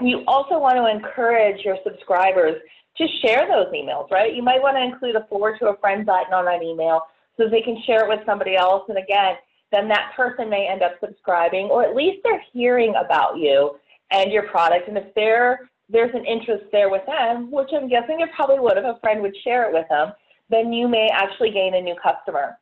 You 0.01 0.25
also 0.27 0.59
want 0.59 0.77
to 0.77 0.87
encourage 0.91 1.65
your 1.65 1.79
subscribers 1.85 2.61
to 2.99 3.07
share 3.23 3.47
those 3.47 3.73
emails, 3.75 4.11
right? 4.11 4.35
You 4.35 4.43
might 4.43 4.63
want 4.63 4.77
to 4.77 4.83
include 4.83 5.17
a 5.17 5.27
forward 5.27 5.59
to 5.61 5.69
a 5.69 5.77
friend 5.79 6.05
button 6.05 6.33
on 6.33 6.45
that 6.47 6.63
email 6.63 7.03
so 7.37 7.49
they 7.49 7.63
can 7.63 7.81
share 7.87 8.05
it 8.05 8.09
with 8.09 8.25
somebody 8.27 8.57
else. 8.57 8.85
And 8.89 8.99
again, 8.99 9.37
then 9.73 9.89
that 9.89 10.13
person 10.17 10.49
may 10.49 10.69
end 10.69 10.83
up 10.83 10.93
subscribing, 11.01 11.67
or 11.67 11.83
at 11.83 11.95
least 11.95 12.19
they're 12.25 12.43
hearing 12.53 12.95
about 13.03 13.39
you 13.39 13.77
and 14.11 14.33
your 14.33 14.45
product. 14.45 14.89
And 14.89 14.97
if 14.97 15.15
there 15.15 15.69
there's 15.89 16.15
an 16.15 16.25
interest 16.25 16.65
there 16.73 16.91
with 16.91 17.07
them, 17.07 17.51
which 17.51 17.71
I'm 17.73 17.89
guessing 17.89 18.21
it 18.21 18.31
probably 18.35 18.59
would 18.59 18.77
if 18.77 18.85
a 18.85 18.99
friend 19.01 19.23
would 19.23 19.37
share 19.45 19.69
it 19.69 19.73
with 19.73 19.89
them, 19.89 20.13
then 20.51 20.73
you 20.73 20.89
may 20.89 21.09
actually 21.13 21.51
gain 21.51 21.75
a 21.75 21.81
new 21.81 21.95
customer. 22.03 22.59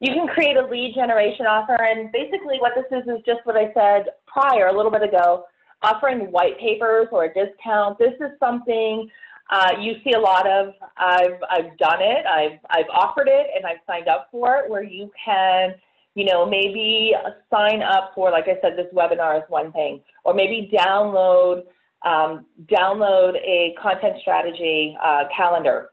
You 0.00 0.12
can 0.12 0.26
create 0.26 0.56
a 0.56 0.66
lead 0.66 0.94
generation 0.94 1.46
offer, 1.46 1.82
and 1.82 2.12
basically 2.12 2.58
what 2.58 2.72
this 2.74 2.84
is 2.90 3.08
is 3.08 3.24
just 3.24 3.40
what 3.44 3.56
I 3.56 3.72
said 3.72 4.10
prior, 4.26 4.66
a 4.66 4.76
little 4.76 4.90
bit 4.90 5.02
ago, 5.02 5.44
offering 5.82 6.30
white 6.30 6.58
papers 6.58 7.08
or 7.12 7.24
a 7.24 7.34
discount. 7.34 7.98
This 7.98 8.14
is 8.20 8.30
something 8.38 9.10
uh, 9.50 9.72
you 9.80 9.94
see 10.02 10.12
a 10.12 10.18
lot 10.18 10.48
of. 10.48 10.74
I've, 10.96 11.38
I've 11.50 11.76
done 11.76 12.00
it, 12.00 12.24
I've, 12.26 12.58
I've 12.70 12.88
offered 12.92 13.28
it, 13.28 13.48
and 13.54 13.66
I've 13.66 13.78
signed 13.86 14.08
up 14.08 14.28
for 14.30 14.56
it 14.56 14.70
where 14.70 14.82
you 14.82 15.10
can, 15.22 15.74
you 16.14 16.24
know, 16.24 16.46
maybe 16.46 17.12
sign 17.50 17.82
up 17.82 18.12
for, 18.14 18.30
like 18.30 18.44
I 18.44 18.58
said, 18.62 18.78
this 18.78 18.86
webinar 18.94 19.36
is 19.36 19.44
one 19.48 19.70
thing, 19.72 20.00
or 20.24 20.32
maybe 20.32 20.70
download, 20.72 21.64
um, 22.04 22.46
download 22.66 23.36
a 23.36 23.74
content 23.80 24.16
strategy 24.22 24.96
uh, 25.04 25.24
calendar. 25.36 25.90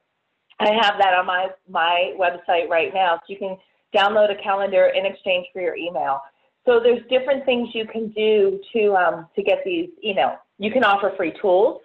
I 0.62 0.72
have 0.82 0.96
that 1.00 1.14
on 1.14 1.26
my, 1.26 1.48
my 1.70 2.14
website 2.18 2.70
right 2.70 2.94
now, 2.94 3.18
so 3.18 3.24
you 3.28 3.38
can 3.38 3.58
download 3.96 4.32
a 4.32 4.42
calendar 4.42 4.92
in 4.96 5.06
exchange 5.06 5.48
for 5.52 5.62
your 5.62 5.76
email. 5.76 6.22
So 6.70 6.80
there's 6.80 7.02
different 7.10 7.46
things 7.46 7.70
you 7.74 7.88
can 7.88 8.10
do 8.10 8.60
to, 8.74 8.94
um, 8.94 9.28
to 9.36 9.42
get 9.42 9.64
these 9.66 9.90
emails. 10.06 10.38
You 10.60 10.72
can 10.72 10.84
offer 10.84 11.12
free 11.18 11.34
tools. 11.42 11.82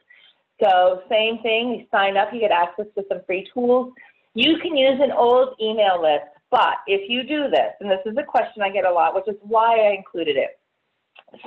So 0.62 1.00
same 1.08 1.38
thing, 1.38 1.70
you 1.70 1.86
sign 1.90 2.18
up, 2.18 2.28
you 2.34 2.40
get 2.40 2.50
access 2.50 2.84
to 2.98 3.04
some 3.08 3.22
free 3.26 3.48
tools. 3.54 3.94
You 4.34 4.58
can 4.58 4.76
use 4.76 5.00
an 5.02 5.10
old 5.10 5.54
email 5.58 6.02
list, 6.02 6.26
but 6.50 6.74
if 6.86 7.08
you 7.08 7.22
do 7.22 7.48
this, 7.48 7.72
and 7.80 7.90
this 7.90 8.00
is 8.04 8.14
a 8.18 8.22
question 8.22 8.62
I 8.62 8.68
get 8.68 8.84
a 8.84 8.92
lot, 8.92 9.14
which 9.14 9.26
is 9.26 9.36
why 9.40 9.88
I 9.88 9.94
included 9.94 10.36
it. 10.36 10.60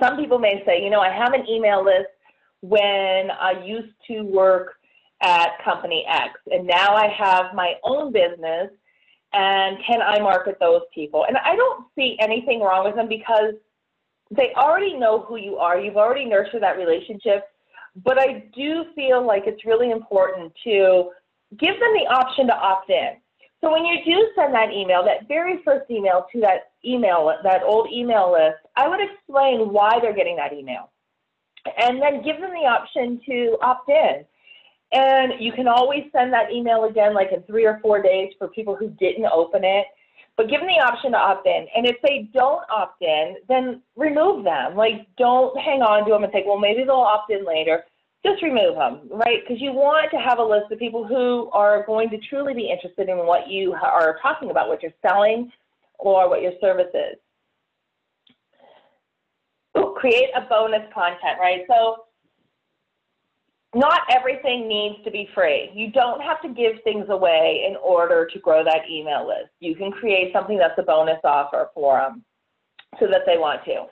Some 0.02 0.18
people 0.18 0.40
may 0.40 0.64
say, 0.66 0.84
you 0.84 0.90
know, 0.90 1.02
I 1.02 1.12
have 1.12 1.34
an 1.34 1.48
email 1.48 1.86
list 1.86 2.10
when 2.62 3.30
I 3.30 3.64
used 3.64 3.94
to 4.08 4.22
work 4.22 4.74
at 5.22 5.64
company 5.64 6.06
X, 6.10 6.34
and 6.48 6.66
now 6.66 6.96
I 6.96 7.08
have 7.08 7.54
my 7.54 7.76
own 7.84 8.12
business 8.12 8.72
and 9.34 9.78
can 9.86 10.02
I 10.02 10.20
market 10.20 10.58
those 10.60 10.82
people? 10.94 11.26
And 11.28 11.38
I 11.38 11.56
don't 11.56 11.86
see 11.96 12.18
anything 12.20 12.62
wrong 12.62 12.86
with 12.86 12.96
them 12.96 13.08
because 13.08 13.54
they 14.32 14.54
already 14.56 14.94
know 14.94 15.22
who 15.22 15.38
you 15.38 15.58
are. 15.58 15.80
You've 15.80 15.98
already 15.98 16.26
nurtured 16.26 16.62
that 16.64 16.78
relationship. 16.78 17.50
But 18.04 18.20
I 18.20 18.46
do 18.56 18.86
feel 18.96 19.26
like 19.26 19.44
it's 19.46 19.66
really 19.66 19.92
important 19.92 20.54
to 20.64 21.12
give 21.58 21.80
them 21.80 21.94
the 21.94 22.08
option 22.10 22.48
to 22.48 22.54
opt 22.54 22.90
in. 22.90 23.14
So 23.62 23.72
when 23.72 23.86
you 23.86 24.04
do 24.06 24.30
send 24.36 24.54
that 24.54 24.72
email, 24.72 25.04
that 25.04 25.28
very 25.28 25.64
first 25.64 25.90
email 25.90 26.28
to 26.32 26.42
that 26.42 26.72
email, 26.86 27.34
that 27.44 27.64
old 27.64 27.90
email 27.92 28.32
list, 28.32 28.60
I 28.76 28.88
would 28.88 29.00
explain 29.00 29.74
why 29.74 30.00
they're 30.00 30.14
getting 30.14 30.36
that 30.36 30.54
email. 30.54 30.92
And 31.78 32.02
then 32.02 32.22
give 32.22 32.40
them 32.40 32.52
the 32.52 32.68
option 32.68 33.20
to 33.26 33.58
opt 33.62 33.90
in. 33.90 34.26
And 34.92 35.34
you 35.40 35.52
can 35.52 35.68
always 35.68 36.06
send 36.14 36.32
that 36.34 36.52
email 36.52 36.86
again, 36.86 37.14
like 37.14 37.32
in 37.34 37.44
three 37.44 37.66
or 37.66 37.80
four 37.82 38.02
days 38.02 38.34
for 38.38 38.48
people 38.48 38.76
who 38.76 38.90
didn't 38.92 39.26
open 39.26 39.64
it. 39.64 39.86
But 40.38 40.50
give 40.50 40.62
them 40.62 40.70
the 40.70 40.84
option 40.84 41.12
to 41.14 41.18
opt 41.18 41.48
in. 41.48 41.66
And 41.76 41.88
if 41.88 41.96
they 42.04 42.30
don't 42.32 42.64
opt 42.70 43.02
in, 43.02 43.38
then 43.50 43.82
remove 43.96 44.44
them. 44.44 44.76
Like, 44.76 45.08
don't 45.18 45.60
hang 45.60 45.82
on 45.82 46.06
to 46.06 46.12
them 46.12 46.24
and 46.24 46.32
think, 46.32 46.46
well, 46.46 46.60
maybe 46.60 46.84
they'll 46.84 46.96
opt 46.96 47.32
in 47.32 47.44
later. 47.44 47.84
Just 48.24 48.44
remove 48.44 48.76
them, 48.76 49.02
right? 49.10 49.40
Because 49.42 49.62
you 49.62 49.72
want 49.72 50.12
to 50.12 50.18
have 50.18 50.38
a 50.38 50.44
list 50.44 50.72
of 50.72 50.80
people 50.80 51.08
who 51.08 51.50
are 51.54 51.86
going 51.86 52.10
to 52.12 52.18
truly 52.30 52.54
be 52.54 52.70
interested 52.70 53.10
in 53.10 53.18
what 53.26 53.50
you 53.50 53.74
are 53.74 54.20
talking 54.22 54.52
about, 54.52 54.68
what 54.68 54.84
you're 54.84 54.94
selling, 55.02 55.52
or 55.98 56.30
what 56.30 56.42
your 56.42 56.54
service 56.62 56.94
is. 56.94 57.18
Ooh, 59.78 59.96
create 59.98 60.30
a 60.36 60.42
bonus 60.42 60.82
content, 60.94 61.40
right? 61.40 61.62
So 61.68 62.04
not 63.76 64.02
everything 64.10 64.68
needs 64.68 64.96
to 65.04 65.12
be 65.12 65.30
free. 65.36 65.70
You 65.74 65.92
don't 65.92 66.22
have 66.22 66.42
to 66.42 66.50
give 66.50 66.82
things 66.84 67.06
away 67.10 67.66
in 67.68 67.76
order 67.78 68.28
to 68.32 68.40
grow 68.40 68.64
that 68.64 68.90
email 68.90 69.28
list. 69.28 69.50
You 69.60 69.76
can 69.76 69.92
create 69.92 70.32
something 70.34 70.58
that's 70.58 70.78
a 70.78 70.84
bonus 70.84 71.20
offer 71.24 71.70
for 71.74 72.00
them 72.00 72.24
so 73.00 73.08
that 73.08 73.22
they 73.26 73.38
want 73.38 73.64
to. 73.66 73.86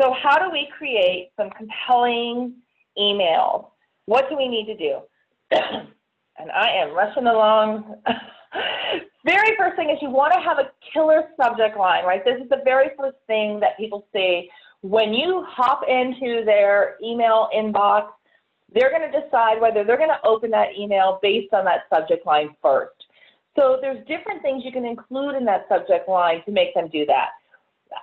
So 0.00 0.14
how 0.20 0.38
do 0.38 0.50
we 0.50 0.68
create 0.76 1.30
some 1.36 1.50
compelling 1.50 2.54
emails? 2.98 3.70
What 4.06 4.28
do 4.28 4.36
we 4.36 4.48
need 4.48 4.66
to 4.66 4.76
do? 4.76 4.98
and 5.50 6.50
I 6.50 6.70
am 6.70 6.94
rushing 6.94 7.26
along. 7.26 7.96
very 9.24 9.56
first 9.56 9.76
thing 9.76 9.90
is 9.90 9.98
you 10.00 10.10
want 10.10 10.32
to 10.32 10.40
have 10.40 10.58
a 10.58 10.70
killer 10.92 11.24
subject 11.40 11.76
line, 11.76 12.04
right? 12.04 12.24
This 12.24 12.40
is 12.42 12.48
the 12.48 12.62
very 12.64 12.90
first 12.98 13.18
thing 13.26 13.60
that 13.60 13.76
people 13.78 14.06
see 14.12 14.48
When 14.80 15.12
you 15.12 15.44
hop 15.46 15.82
into 15.88 16.44
their 16.44 16.96
email 17.04 17.48
inbox, 17.54 18.08
they're 18.74 18.90
going 18.90 19.10
to 19.10 19.20
decide 19.20 19.60
whether 19.60 19.84
they're 19.84 19.96
going 19.96 20.10
to 20.10 20.24
open 20.24 20.50
that 20.50 20.68
email 20.78 21.18
based 21.22 21.52
on 21.52 21.64
that 21.64 21.82
subject 21.90 22.26
line 22.26 22.54
first. 22.62 22.94
So 23.56 23.78
there's 23.80 24.06
different 24.06 24.42
things 24.42 24.64
you 24.64 24.72
can 24.72 24.84
include 24.84 25.34
in 25.34 25.44
that 25.46 25.66
subject 25.68 26.08
line 26.08 26.42
to 26.44 26.52
make 26.52 26.74
them 26.74 26.88
do 26.88 27.04
that. 27.06 27.30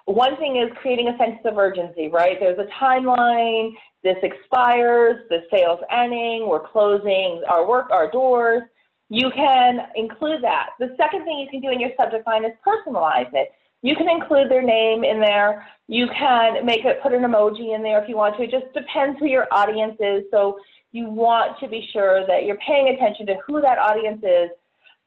One 0.05 0.35
thing 0.37 0.57
is 0.57 0.69
creating 0.81 1.07
a 1.07 1.17
sense 1.17 1.39
of 1.45 1.57
urgency, 1.57 2.09
right? 2.09 2.37
There's 2.39 2.59
a 2.59 2.67
timeline, 2.83 3.71
this 4.03 4.17
expires, 4.21 5.23
the 5.29 5.43
sale's 5.49 5.79
ending, 5.89 6.47
we're 6.47 6.67
closing 6.67 7.41
our 7.49 7.67
work, 7.67 7.89
our 7.91 8.11
doors. 8.11 8.63
You 9.09 9.31
can 9.33 9.87
include 9.95 10.43
that. 10.43 10.71
The 10.79 10.93
second 10.97 11.23
thing 11.23 11.39
you 11.39 11.47
can 11.49 11.61
do 11.61 11.69
in 11.71 11.79
your 11.79 11.91
subject 11.97 12.27
line 12.27 12.43
is 12.43 12.51
personalize 12.65 13.29
it. 13.33 13.53
You 13.81 13.95
can 13.95 14.09
include 14.09 14.49
their 14.49 14.63
name 14.63 15.03
in 15.03 15.19
there. 15.19 15.67
You 15.87 16.07
can 16.17 16.65
make 16.65 16.83
it, 16.83 17.01
put 17.01 17.13
an 17.13 17.21
emoji 17.21 17.75
in 17.75 17.83
there 17.83 18.01
if 18.01 18.09
you 18.09 18.17
want 18.17 18.35
to. 18.37 18.43
It 18.43 18.51
just 18.51 18.73
depends 18.73 19.19
who 19.19 19.27
your 19.27 19.47
audience 19.51 19.95
is. 19.99 20.23
So 20.31 20.59
you 20.91 21.09
want 21.09 21.59
to 21.59 21.67
be 21.67 21.87
sure 21.93 22.25
that 22.27 22.45
you're 22.45 22.57
paying 22.57 22.89
attention 22.89 23.25
to 23.27 23.35
who 23.45 23.61
that 23.61 23.77
audience 23.77 24.23
is 24.23 24.49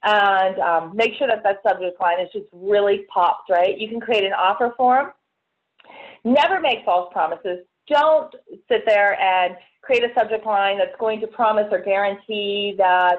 and 0.02 0.58
um, 0.60 0.96
make 0.96 1.14
sure 1.18 1.26
that 1.26 1.42
that 1.42 1.58
subject 1.66 2.00
line 2.00 2.20
is 2.20 2.28
just 2.32 2.46
really 2.52 3.04
popped, 3.12 3.50
right? 3.50 3.78
You 3.78 3.88
can 3.88 4.00
create 4.00 4.24
an 4.24 4.32
offer 4.32 4.72
form. 4.76 5.12
Never 6.24 6.60
make 6.60 6.84
false 6.84 7.10
promises. 7.12 7.58
Don't 7.86 8.34
sit 8.68 8.82
there 8.86 9.20
and 9.20 9.56
create 9.82 10.04
a 10.04 10.14
subject 10.18 10.46
line 10.46 10.78
that's 10.78 10.96
going 10.98 11.20
to 11.20 11.26
promise 11.26 11.66
or 11.70 11.80
guarantee 11.80 12.74
that 12.78 13.16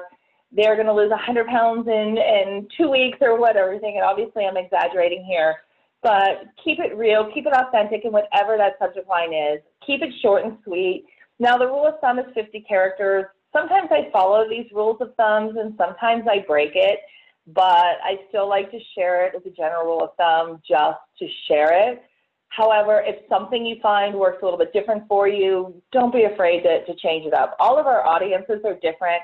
they're 0.54 0.74
going 0.74 0.86
to 0.86 0.92
lose 0.92 1.10
100 1.10 1.46
pounds 1.46 1.88
in, 1.88 2.18
in 2.18 2.68
two 2.76 2.90
weeks 2.90 3.18
or 3.20 3.38
whatever. 3.38 3.78
Thing, 3.78 3.96
and 3.96 4.04
obviously, 4.04 4.44
I'm 4.44 4.56
exaggerating 4.56 5.24
here, 5.24 5.56
but 6.02 6.44
keep 6.62 6.78
it 6.78 6.96
real, 6.96 7.30
keep 7.32 7.46
it 7.46 7.54
authentic 7.54 8.04
and 8.04 8.12
whatever 8.12 8.56
that 8.56 8.74
subject 8.78 9.08
line 9.08 9.32
is. 9.32 9.60
Keep 9.86 10.02
it 10.02 10.12
short 10.20 10.44
and 10.44 10.58
sweet. 10.64 11.06
Now, 11.38 11.56
the 11.56 11.66
rule 11.66 11.86
of 11.86 11.98
thumb 12.00 12.18
is 12.18 12.26
50 12.34 12.60
characters 12.68 13.26
sometimes 13.52 13.88
I 13.90 14.10
follow 14.12 14.48
these 14.48 14.66
rules 14.72 14.96
of 15.00 15.14
thumbs 15.16 15.56
and 15.58 15.74
sometimes 15.76 16.24
I 16.28 16.44
break 16.46 16.72
it, 16.74 17.00
but 17.46 17.98
I 18.02 18.18
still 18.28 18.48
like 18.48 18.70
to 18.70 18.78
share 18.96 19.26
it 19.26 19.34
as 19.36 19.42
a 19.46 19.50
general 19.50 19.84
rule 19.84 20.02
of 20.02 20.16
thumb 20.16 20.60
just 20.66 20.98
to 21.18 21.28
share 21.48 21.90
it. 21.90 22.02
However, 22.48 23.02
if 23.06 23.16
something 23.28 23.64
you 23.64 23.76
find 23.82 24.14
works 24.14 24.38
a 24.42 24.44
little 24.44 24.58
bit 24.58 24.72
different 24.72 25.04
for 25.08 25.26
you, 25.26 25.74
don't 25.90 26.12
be 26.12 26.24
afraid 26.24 26.62
to, 26.62 26.84
to 26.84 26.94
change 26.96 27.26
it 27.26 27.32
up. 27.32 27.56
All 27.58 27.78
of 27.78 27.86
our 27.86 28.06
audiences 28.06 28.60
are 28.64 28.74
different. 28.74 29.22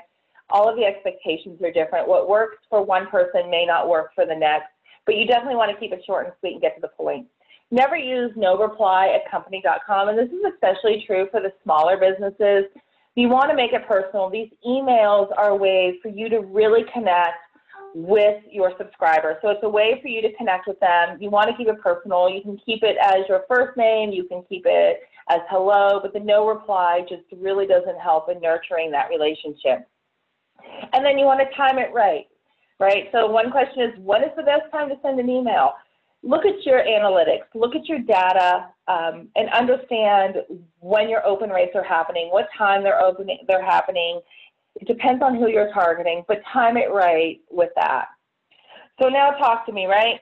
All 0.51 0.69
of 0.69 0.75
the 0.75 0.83
expectations 0.83 1.61
are 1.61 1.71
different. 1.71 2.07
What 2.07 2.29
works 2.29 2.57
for 2.69 2.83
one 2.83 3.07
person 3.07 3.49
may 3.49 3.65
not 3.65 3.89
work 3.89 4.11
for 4.15 4.25
the 4.25 4.35
next, 4.35 4.67
but 5.05 5.15
you 5.15 5.25
definitely 5.25 5.55
want 5.55 5.71
to 5.71 5.77
keep 5.77 5.91
it 5.91 6.03
short 6.05 6.25
and 6.25 6.35
sweet 6.39 6.53
and 6.53 6.61
get 6.61 6.75
to 6.75 6.81
the 6.81 6.89
point. 6.89 7.27
Never 7.71 7.95
use 7.95 8.31
no 8.35 8.57
reply 8.57 9.09
at 9.09 9.29
company.com, 9.29 10.09
and 10.09 10.17
this 10.17 10.29
is 10.29 10.41
especially 10.53 11.03
true 11.05 11.27
for 11.31 11.39
the 11.39 11.53
smaller 11.63 11.97
businesses 11.97 12.65
you 13.19 13.27
want 13.27 13.49
to 13.49 13.55
make 13.55 13.73
it 13.73 13.85
personal. 13.87 14.29
These 14.29 14.49
emails 14.65 15.29
are 15.37 15.49
a 15.49 15.55
way 15.55 15.99
for 16.01 16.07
you 16.09 16.29
to 16.29 16.39
really 16.39 16.85
connect 16.93 17.37
with 17.93 18.41
your 18.49 18.71
subscribers. 18.77 19.37
So 19.41 19.49
it's 19.49 19.63
a 19.63 19.69
way 19.69 19.99
for 20.01 20.07
you 20.07 20.21
to 20.21 20.31
connect 20.33 20.67
with 20.67 20.79
them. 20.79 21.17
You 21.19 21.29
want 21.29 21.49
to 21.49 21.57
keep 21.57 21.67
it 21.67 21.81
personal. 21.81 22.29
You 22.29 22.41
can 22.41 22.57
keep 22.65 22.83
it 22.83 22.97
as 23.01 23.27
your 23.27 23.43
first 23.49 23.75
name. 23.77 24.11
You 24.11 24.25
can 24.25 24.43
keep 24.47 24.63
it 24.65 25.01
as 25.29 25.39
hello, 25.49 25.99
but 26.01 26.13
the 26.13 26.19
no 26.19 26.47
reply 26.47 27.01
just 27.09 27.23
really 27.35 27.67
doesn't 27.67 27.99
help 27.99 28.29
in 28.29 28.39
nurturing 28.39 28.91
that 28.91 29.09
relationship. 29.09 29.87
And 30.93 31.05
then 31.05 31.17
you 31.17 31.25
want 31.25 31.39
to 31.39 31.55
time 31.55 31.77
it 31.77 31.93
right, 31.93 32.27
right? 32.79 33.09
So 33.11 33.27
one 33.27 33.51
question 33.51 33.83
is, 33.83 33.99
when 33.99 34.23
is 34.23 34.31
the 34.35 34.43
best 34.43 34.71
time 34.71 34.89
to 34.89 34.95
send 35.01 35.19
an 35.19 35.29
email? 35.29 35.73
look 36.23 36.45
at 36.45 36.65
your 36.65 36.83
analytics, 36.83 37.45
look 37.55 37.75
at 37.75 37.87
your 37.87 37.99
data, 37.99 38.67
um, 38.87 39.29
and 39.35 39.49
understand 39.51 40.35
when 40.79 41.09
your 41.09 41.25
open 41.25 41.49
rates 41.49 41.71
are 41.75 41.83
happening, 41.83 42.29
what 42.29 42.47
time 42.57 42.83
they're 42.83 43.01
opening, 43.01 43.39
they're 43.47 43.63
happening. 43.63 44.19
It 44.75 44.87
depends 44.87 45.23
on 45.23 45.35
who 45.35 45.47
you're 45.47 45.71
targeting, 45.73 46.23
but 46.27 46.41
time 46.51 46.77
it 46.77 46.91
right 46.91 47.39
with 47.49 47.69
that. 47.75 48.07
So 49.01 49.07
now 49.07 49.31
talk 49.31 49.65
to 49.67 49.71
me, 49.71 49.85
right? 49.85 50.19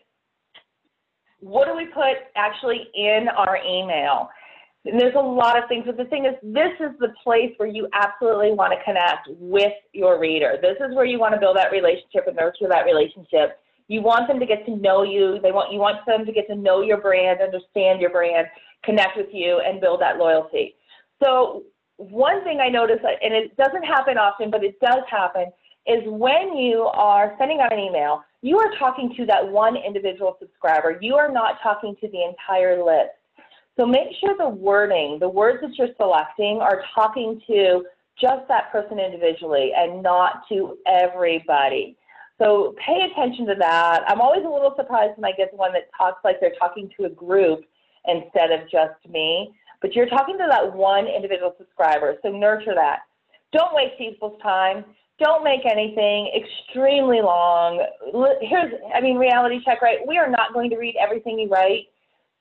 What 1.40 1.68
do 1.68 1.76
we 1.76 1.86
put 1.86 2.18
actually 2.36 2.90
in 2.94 3.28
our 3.30 3.58
email? 3.58 4.30
And 4.88 5.00
there's 5.00 5.16
a 5.16 5.20
lot 5.20 5.62
of 5.62 5.68
things, 5.68 5.84
but 5.86 5.98
the 5.98 6.06
thing 6.06 6.26
is, 6.26 6.36
this 6.42 6.72
is 6.80 6.98
the 7.00 7.14
place 7.24 7.54
where 7.58 7.68
you 7.68 7.88
absolutely 7.94 8.54
want 8.54 8.74
to 8.74 8.84
connect 8.84 9.28
with 9.40 9.74
your 9.94 10.20
reader. 10.20 10.58
This 10.62 10.78
is 10.80 10.96
where 10.96 11.06
you 11.06 11.20
want 11.20 11.34
to 11.34 11.40
build 11.40 11.58
that 11.58 11.72
relationship 11.72 12.26
and 12.28 12.36
nurture 12.36 12.68
that 12.70 12.86
relationship 12.86 13.60
you 13.88 14.02
want 14.02 14.28
them 14.28 14.40
to 14.40 14.46
get 14.46 14.66
to 14.66 14.76
know 14.76 15.04
you. 15.04 15.40
They 15.42 15.52
want 15.52 15.72
you 15.72 15.80
want 15.80 16.06
them 16.06 16.26
to 16.26 16.32
get 16.32 16.48
to 16.48 16.56
know 16.56 16.82
your 16.82 17.00
brand, 17.00 17.42
understand 17.42 18.02
your 18.02 18.10
brand, 18.10 18.48
connect 18.84 19.18
with 19.18 19.28
you, 19.32 19.62
and 19.66 19.80
build 19.80 20.02
that 20.02 20.18
loyalty. 20.18 20.76
So 21.24 21.64
one 21.96 22.44
thing 22.44 22.60
I 22.60 22.70
notice, 22.70 23.00
uh, 23.04 23.16
and 23.24 23.34
it 23.34 23.56
doesn't 23.58 23.84
happen 23.84 24.18
often, 24.18 24.52
but 24.52 24.64
it 24.64 24.80
does 24.80 25.02
happen, 25.10 25.52
is 25.88 26.04
when 26.06 26.58
you 26.58 26.84
are 26.94 27.34
sending 27.40 27.60
out 27.62 27.72
an 27.72 27.80
email, 27.80 28.24
you 28.42 28.60
are 28.60 28.72
talking 28.78 29.14
to 29.18 29.26
that 29.26 29.48
one 29.48 29.78
individual 29.78 30.36
subscriber. 30.40 31.00
You 31.02 31.16
are 31.16 31.32
not 31.32 31.62
talking 31.64 31.96
to 32.02 32.08
the 32.10 32.24
entire 32.24 32.84
list. 32.84 33.16
So 33.78 33.86
make 33.86 34.08
sure 34.20 34.36
the 34.36 34.50
wording, 34.50 35.20
the 35.20 35.30
words 35.30 35.60
that 35.62 35.78
you're 35.78 35.96
selecting 35.98 36.58
are 36.62 36.82
talking 36.96 37.42
to 37.48 37.86
just 38.20 38.48
that 38.48 38.72
person 38.72 39.00
individually 39.00 39.72
and 39.78 40.02
not 40.02 40.48
to 40.50 40.78
everybody. 40.88 41.96
So 42.40 42.76
pay 42.84 43.02
attention 43.12 43.46
to 43.48 43.56
that. 43.60 44.04
I'm 44.08 44.22
always 44.22 44.44
a 44.46 44.50
little 44.50 44.74
surprised 44.76 45.18
when 45.18 45.32
I 45.32 45.36
get 45.36 45.54
one 45.54 45.74
that 45.74 45.90
talks 45.96 46.24
like 46.24 46.40
they're 46.40 46.56
talking 46.60 46.90
to 46.98 47.06
a 47.06 47.10
group 47.10 47.62
instead 48.06 48.52
of 48.52 48.62
just 48.70 48.96
me. 49.10 49.54
But 49.82 49.94
you're 49.94 50.10
talking 50.10 50.38
to 50.38 50.48
that 50.50 50.74
one 50.74 51.08
individual 51.08 51.54
subscriber, 51.58 52.16
so 52.24 52.30
nurture 52.30 52.74
that. 52.74 53.02
Don't 53.54 53.74
waste 53.76 53.98
people's 53.98 54.42
time. 54.42 54.86
Don't 55.20 55.44
make 55.44 55.66
anything 55.66 56.32
extremely 56.36 57.22
long. 57.22 57.84
Here's, 58.42 58.74
I 58.94 59.02
mean, 59.02 59.18
reality 59.18 59.60
check, 59.64 59.82
right? 59.82 60.00
We 60.08 60.18
are 60.18 60.30
not 60.30 60.54
going 60.54 60.70
to 60.72 60.78
read 60.78 60.96
everything 61.00 61.40
you 61.40 61.50
write. 61.50 61.88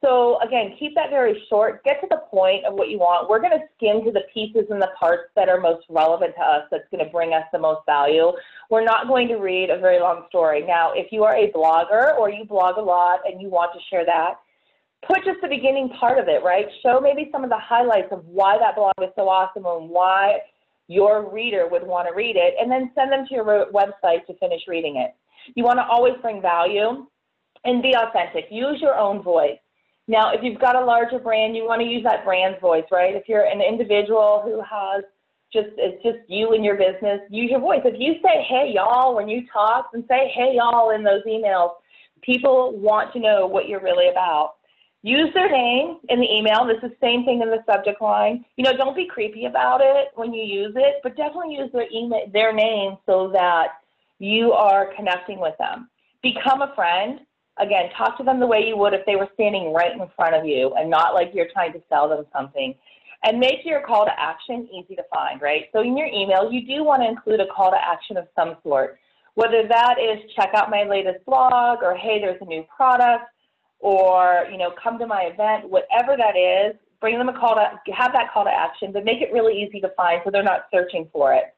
So 0.05 0.39
again, 0.41 0.77
keep 0.79 0.95
that 0.95 1.11
very 1.11 1.43
short. 1.49 1.83
Get 1.83 2.01
to 2.03 2.07
the 2.11 2.23
point 2.31 2.65
of 2.65 2.75
what 2.75 2.91
you 2.91 2.99
want. 2.99 3.31
We're 3.31 3.41
going 3.41 3.59
to 3.59 3.65
skim 3.77 4.05
to 4.05 4.13
the 4.13 4.25
pieces 4.33 4.65
and 4.71 4.81
the 4.81 4.91
parts 4.99 5.31
that 5.37 5.49
are 5.49 5.59
most 5.59 5.87
relevant 5.89 6.35
to 6.37 6.43
us 6.43 6.65
that's 6.71 6.85
going 6.91 7.05
to 7.05 7.11
bring 7.11 7.33
us 7.33 7.45
the 7.53 7.59
most 7.59 7.81
value. 7.87 8.33
We're 8.71 8.85
not 8.85 9.09
going 9.09 9.29
to 9.29 9.37
read 9.37 9.71
a 9.71 9.79
very 9.79 9.99
long 9.99 10.27
story. 10.29 10.63
Now, 10.67 10.93
if 10.95 11.11
you 11.13 11.25
are 11.25 11.35
a 11.35 11.51
blogger 11.51 12.17
or 12.19 12.31
you 12.31 12.45
blog 12.45 12.77
a 12.77 12.83
lot 12.83 13.21
and 13.25 13.41
you 13.41 13.49
want 13.49 13.73
to 13.73 13.81
share 13.91 14.05
that, 14.05 14.35
put 15.07 15.25
just 15.25 15.41
the 15.41 15.49
beginning 15.49 15.89
part 15.99 16.19
of 16.19 16.29
it, 16.29 16.43
right? 16.45 16.67
Show 16.83 17.01
maybe 17.01 17.29
some 17.33 17.43
of 17.43 17.51
the 17.51 17.59
highlights 17.59 18.09
of 18.13 18.25
why 18.27 18.59
that 18.59 18.77
blog 18.77 18.95
is 19.03 19.11
so 19.17 19.29
awesome 19.29 19.65
and 19.65 19.89
why 19.89 20.39
your 20.89 21.33
reader 21.33 21.67
would 21.69 21.85
want 21.85 22.07
to 22.07 22.15
read 22.15 22.37
it, 22.37 22.55
and 22.61 22.71
then 22.71 22.93
send 22.95 23.11
them 23.11 23.27
to 23.27 23.35
your 23.35 23.45
website 23.73 24.25
to 24.27 24.35
finish 24.39 24.63
reading 24.69 24.97
it. 24.97 25.15
You 25.57 25.65
want 25.65 25.79
to 25.79 25.85
always 25.85 26.15
bring 26.23 26.41
value 26.41 27.07
and 27.65 27.83
be 27.83 27.95
authentic. 27.97 28.47
Use 28.51 28.81
your 28.81 28.97
own 28.97 29.21
voice. 29.23 29.59
Now, 30.09 30.33
if 30.33 30.41
you've 30.43 30.61
got 30.61 30.77
a 30.77 30.85
larger 30.85 31.19
brand, 31.19 31.57
you 31.57 31.65
want 31.65 31.81
to 31.83 31.87
use 31.87 32.05
that 32.05 32.25
brand's 32.25 32.61
voice, 32.61 32.85
right? 32.93 33.15
If 33.15 33.29
you're 33.29 33.45
an 33.45 33.61
individual 33.61 34.43
who 34.45 34.63
has 34.63 35.03
just 35.53 35.69
it's 35.77 36.03
just 36.03 36.19
you 36.29 36.53
and 36.53 36.65
your 36.65 36.77
business, 36.77 37.21
use 37.31 37.51
your 37.51 37.61
voice. 37.61 37.81
If 37.85 37.95
you 37.99 38.15
say 38.23 38.45
"Hey 38.49 38.73
y'all" 38.75 39.15
when 39.15 39.29
you 39.29 39.47
talk, 39.53 39.91
and 39.95 40.05
say 40.09 40.31
"Hey 40.35 40.55
y'all" 40.57 40.91
in 40.91 41.03
those 41.03 41.23
emails, 41.25 41.75
people 42.23 42.77
want 42.77 43.13
to 43.15 43.21
know 43.21 43.47
what 43.47 43.69
you're 43.69 43.81
really 43.81 44.09
about. 44.09 44.55
Use 45.03 45.33
their 45.35 45.51
name 45.51 45.99
in 46.09 46.21
the 46.21 46.29
email. 46.29 46.67
This 46.67 46.83
is 46.83 46.91
the 46.91 46.97
same 47.01 47.25
thing 47.25 47.41
in 47.41 47.49
the 47.49 47.63
subject 47.65 48.03
line. 48.03 48.45
You 48.57 48.65
know, 48.65 48.77
don't 48.77 48.97
be 48.97 49.07
creepy 49.07 49.45
about 49.45 49.81
it 49.81 50.09
when 50.15 50.35
you 50.35 50.43
use 50.43 50.75
it, 50.77 50.97
but 51.03 51.17
definitely 51.17 51.55
use 51.55 51.71
their 51.73 51.87
email, 51.93 52.27
their 52.33 52.53
name, 52.53 52.97
so 53.07 53.31
that 53.33 53.69
you 54.19 54.53
are 54.53 54.93
connecting 54.97 55.39
with 55.39 55.57
them. 55.59 55.89
Become 56.23 56.63
a 56.63 56.75
friend 56.75 57.21
again, 57.59 57.91
talk 57.97 58.17
to 58.19 58.25
them 58.25 58.41
the 58.41 58.47
way 58.47 58.65
you 58.67 58.77
would 58.77 58.93
if 58.93 59.05
they 59.07 59.17
were 59.17 59.29
standing 59.35 59.73
right 59.73 59.93
in 59.93 60.07
front 60.15 60.35
of 60.35 60.45
you 60.45 60.75
and 60.75 60.91
not 60.91 61.15
like 61.15 61.31
you're 61.35 61.49
trying 61.53 61.73
to 61.73 61.83
sell 61.89 62.09
them 62.09 62.27
something. 62.33 62.75
And 63.25 63.41
make 63.41 63.65
your 63.65 63.81
call 63.81 64.05
to 64.05 64.13
action 64.21 64.69
easy 64.73 64.95
to 64.95 65.03
find, 65.13 65.41
right? 65.41 65.65
So 65.73 65.81
in 65.81 65.97
your 65.97 66.07
email, 66.07 66.53
you 66.53 66.67
do 66.67 66.85
want 66.85 67.03
to 67.03 67.09
include 67.09 67.41
a 67.41 67.47
call 67.47 67.71
to 67.71 67.77
action 67.77 68.17
of 68.17 68.29
some 68.37 68.57
sort, 68.63 68.99
whether 69.35 69.67
that 69.69 69.97
is 69.99 70.31
check 70.37 70.51
out 70.55 70.71
my 70.71 70.85
latest 70.85 71.25
blog 71.25 71.79
or 71.83 71.97
hey, 71.97 72.21
there's 72.21 72.41
a 72.41 72.45
new 72.45 72.65
product 72.75 73.25
or, 73.81 74.47
you 74.51 74.59
know, 74.59 74.73
come 74.83 74.99
to 74.99 75.07
my 75.07 75.23
event, 75.33 75.69
whatever 75.69 76.17
that 76.17 76.37
is, 76.37 76.77
bring 77.01 77.19
them 77.19 77.29
a 77.29 77.39
call 77.39 77.55
to, 77.55 77.93
have 77.93 78.13
that 78.13 78.33
call 78.33 78.45
to 78.45 78.51
action, 78.51 78.93
but 78.93 79.05
make 79.05 79.23
it 79.23 79.33
really 79.33 79.61
easy 79.61 79.81
to 79.81 79.89
find 79.97 80.21
so 80.25 80.31
they're 80.31 80.43
not 80.43 80.67
searching 80.73 81.09
for 81.13 81.33
it. 81.35 81.55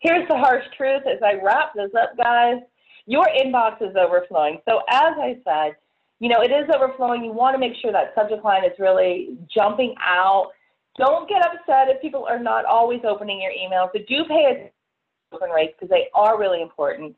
Here's 0.00 0.28
the 0.28 0.36
harsh 0.36 0.64
truth 0.76 1.02
as 1.06 1.22
I 1.24 1.40
wrap 1.42 1.72
this 1.74 1.90
up, 1.98 2.16
guys 2.16 2.58
your 3.06 3.26
inbox 3.26 3.82
is 3.82 3.94
overflowing. 3.96 4.60
So 4.68 4.80
as 4.90 5.14
I 5.18 5.38
said, 5.44 5.76
you 6.20 6.28
know, 6.28 6.40
it 6.40 6.50
is 6.50 6.68
overflowing. 6.74 7.24
You 7.24 7.32
want 7.32 7.54
to 7.54 7.58
make 7.58 7.74
sure 7.80 7.92
that 7.92 8.14
subject 8.14 8.44
line 8.44 8.64
is 8.64 8.72
really 8.78 9.36
jumping 9.52 9.94
out. 10.00 10.52
Don't 10.96 11.28
get 11.28 11.44
upset 11.44 11.88
if 11.88 12.00
people 12.00 12.24
are 12.28 12.38
not 12.38 12.64
always 12.64 13.00
opening 13.06 13.42
your 13.42 13.52
emails, 13.52 13.90
but 13.92 14.06
do 14.06 14.24
pay 14.24 14.44
attention 14.44 14.70
to 15.32 15.36
open 15.36 15.50
rates 15.50 15.74
because 15.78 15.90
they 15.90 16.08
are 16.14 16.38
really 16.38 16.62
important. 16.62 17.16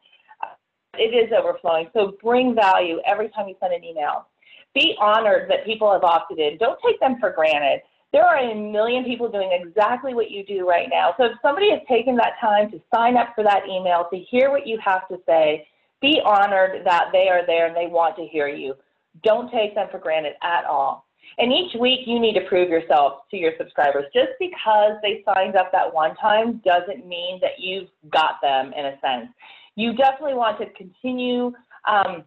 It 0.98 1.14
is 1.14 1.30
overflowing. 1.38 1.88
So 1.92 2.16
bring 2.22 2.54
value 2.54 3.00
every 3.06 3.28
time 3.28 3.48
you 3.48 3.54
send 3.60 3.74
an 3.74 3.84
email. 3.84 4.28
Be 4.74 4.96
honored 4.98 5.50
that 5.50 5.64
people 5.66 5.92
have 5.92 6.04
opted 6.04 6.38
in. 6.38 6.56
Don't 6.56 6.78
take 6.84 6.98
them 7.00 7.16
for 7.20 7.30
granted. 7.30 7.82
There 8.12 8.24
are 8.24 8.38
a 8.38 8.54
million 8.54 9.04
people 9.04 9.28
doing 9.30 9.50
exactly 9.52 10.14
what 10.14 10.30
you 10.30 10.44
do 10.44 10.66
right 10.66 10.88
now. 10.90 11.14
So 11.18 11.26
if 11.26 11.32
somebody 11.42 11.70
has 11.70 11.80
taken 11.86 12.16
that 12.16 12.34
time 12.40 12.70
to 12.70 12.80
sign 12.94 13.16
up 13.16 13.34
for 13.34 13.44
that 13.44 13.68
email, 13.68 14.08
to 14.10 14.18
hear 14.18 14.50
what 14.50 14.66
you 14.66 14.78
have 14.82 15.06
to 15.08 15.18
say, 15.26 15.68
be 16.00 16.20
honored 16.24 16.84
that 16.84 17.06
they 17.12 17.28
are 17.28 17.46
there 17.46 17.66
and 17.66 17.76
they 17.76 17.86
want 17.86 18.16
to 18.16 18.26
hear 18.26 18.48
you. 18.48 18.74
Don't 19.22 19.50
take 19.50 19.74
them 19.74 19.88
for 19.90 19.98
granted 19.98 20.34
at 20.42 20.64
all. 20.64 21.06
And 21.38 21.52
each 21.52 21.74
week 21.78 22.00
you 22.06 22.18
need 22.18 22.34
to 22.34 22.46
prove 22.48 22.68
yourself 22.68 23.22
to 23.30 23.36
your 23.36 23.52
subscribers. 23.58 24.04
Just 24.14 24.30
because 24.38 24.92
they 25.02 25.22
signed 25.24 25.56
up 25.56 25.70
that 25.72 25.92
one 25.92 26.14
time 26.16 26.62
doesn't 26.64 27.06
mean 27.06 27.38
that 27.40 27.58
you've 27.58 27.88
got 28.10 28.40
them 28.42 28.72
in 28.76 28.86
a 28.86 28.98
sense. 29.00 29.28
You 29.74 29.92
definitely 29.94 30.34
want 30.34 30.58
to 30.60 30.66
continue 30.70 31.52
um, 31.86 32.24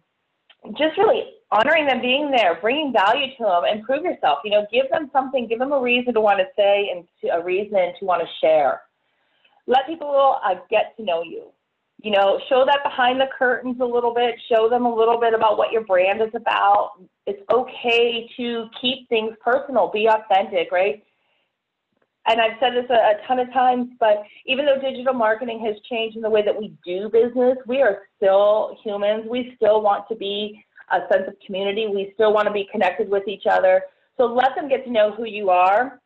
just 0.78 0.96
really 0.96 1.24
honoring 1.50 1.86
them 1.86 2.00
being 2.00 2.30
there, 2.30 2.58
bringing 2.60 2.92
value 2.92 3.34
to 3.38 3.44
them, 3.44 3.62
and 3.68 3.82
prove 3.82 4.04
yourself. 4.04 4.38
You 4.44 4.52
know, 4.52 4.66
give 4.72 4.88
them 4.90 5.10
something, 5.12 5.48
give 5.48 5.58
them 5.58 5.72
a 5.72 5.80
reason 5.80 6.14
to 6.14 6.20
want 6.20 6.38
to 6.38 6.46
say 6.56 6.90
and 6.94 7.04
to, 7.22 7.36
a 7.36 7.42
reason 7.42 7.92
to 7.98 8.04
want 8.04 8.22
to 8.22 8.28
share. 8.40 8.82
Let 9.66 9.86
people 9.86 10.38
uh, 10.44 10.54
get 10.70 10.96
to 10.96 11.04
know 11.04 11.22
you 11.22 11.46
you 12.02 12.10
know, 12.10 12.40
show 12.48 12.64
that 12.64 12.82
behind 12.82 13.20
the 13.20 13.26
curtains 13.36 13.78
a 13.80 13.84
little 13.84 14.14
bit, 14.14 14.34
show 14.50 14.68
them 14.68 14.86
a 14.86 14.94
little 14.94 15.20
bit 15.20 15.34
about 15.34 15.58
what 15.58 15.72
your 15.72 15.84
brand 15.84 16.22
is 16.22 16.34
about. 16.34 16.92
It's 17.26 17.42
okay 17.52 18.30
to 18.36 18.66
keep 18.80 19.08
things 19.08 19.34
personal, 19.44 19.90
be 19.92 20.08
authentic, 20.08 20.72
right? 20.72 21.02
And 22.26 22.40
I've 22.40 22.58
said 22.60 22.74
this 22.74 22.88
a, 22.90 22.94
a 22.94 23.26
ton 23.26 23.38
of 23.38 23.52
times, 23.52 23.90
but 23.98 24.22
even 24.46 24.66
though 24.66 24.80
digital 24.80 25.14
marketing 25.14 25.62
has 25.66 25.74
changed 25.90 26.16
in 26.16 26.22
the 26.22 26.30
way 26.30 26.42
that 26.42 26.58
we 26.58 26.74
do 26.84 27.08
business, 27.10 27.56
we 27.66 27.82
are 27.82 28.02
still 28.16 28.76
humans. 28.82 29.26
We 29.28 29.52
still 29.56 29.82
want 29.82 30.08
to 30.08 30.16
be 30.16 30.64
a 30.92 31.00
sense 31.12 31.24
of 31.28 31.34
community. 31.44 31.86
We 31.86 32.12
still 32.14 32.32
want 32.32 32.46
to 32.46 32.52
be 32.52 32.68
connected 32.70 33.08
with 33.08 33.26
each 33.26 33.44
other. 33.50 33.82
So 34.16 34.26
let 34.26 34.54
them 34.54 34.68
get 34.68 34.84
to 34.84 34.90
know 34.90 35.12
who 35.12 35.24
you 35.24 35.50
are 35.50 36.00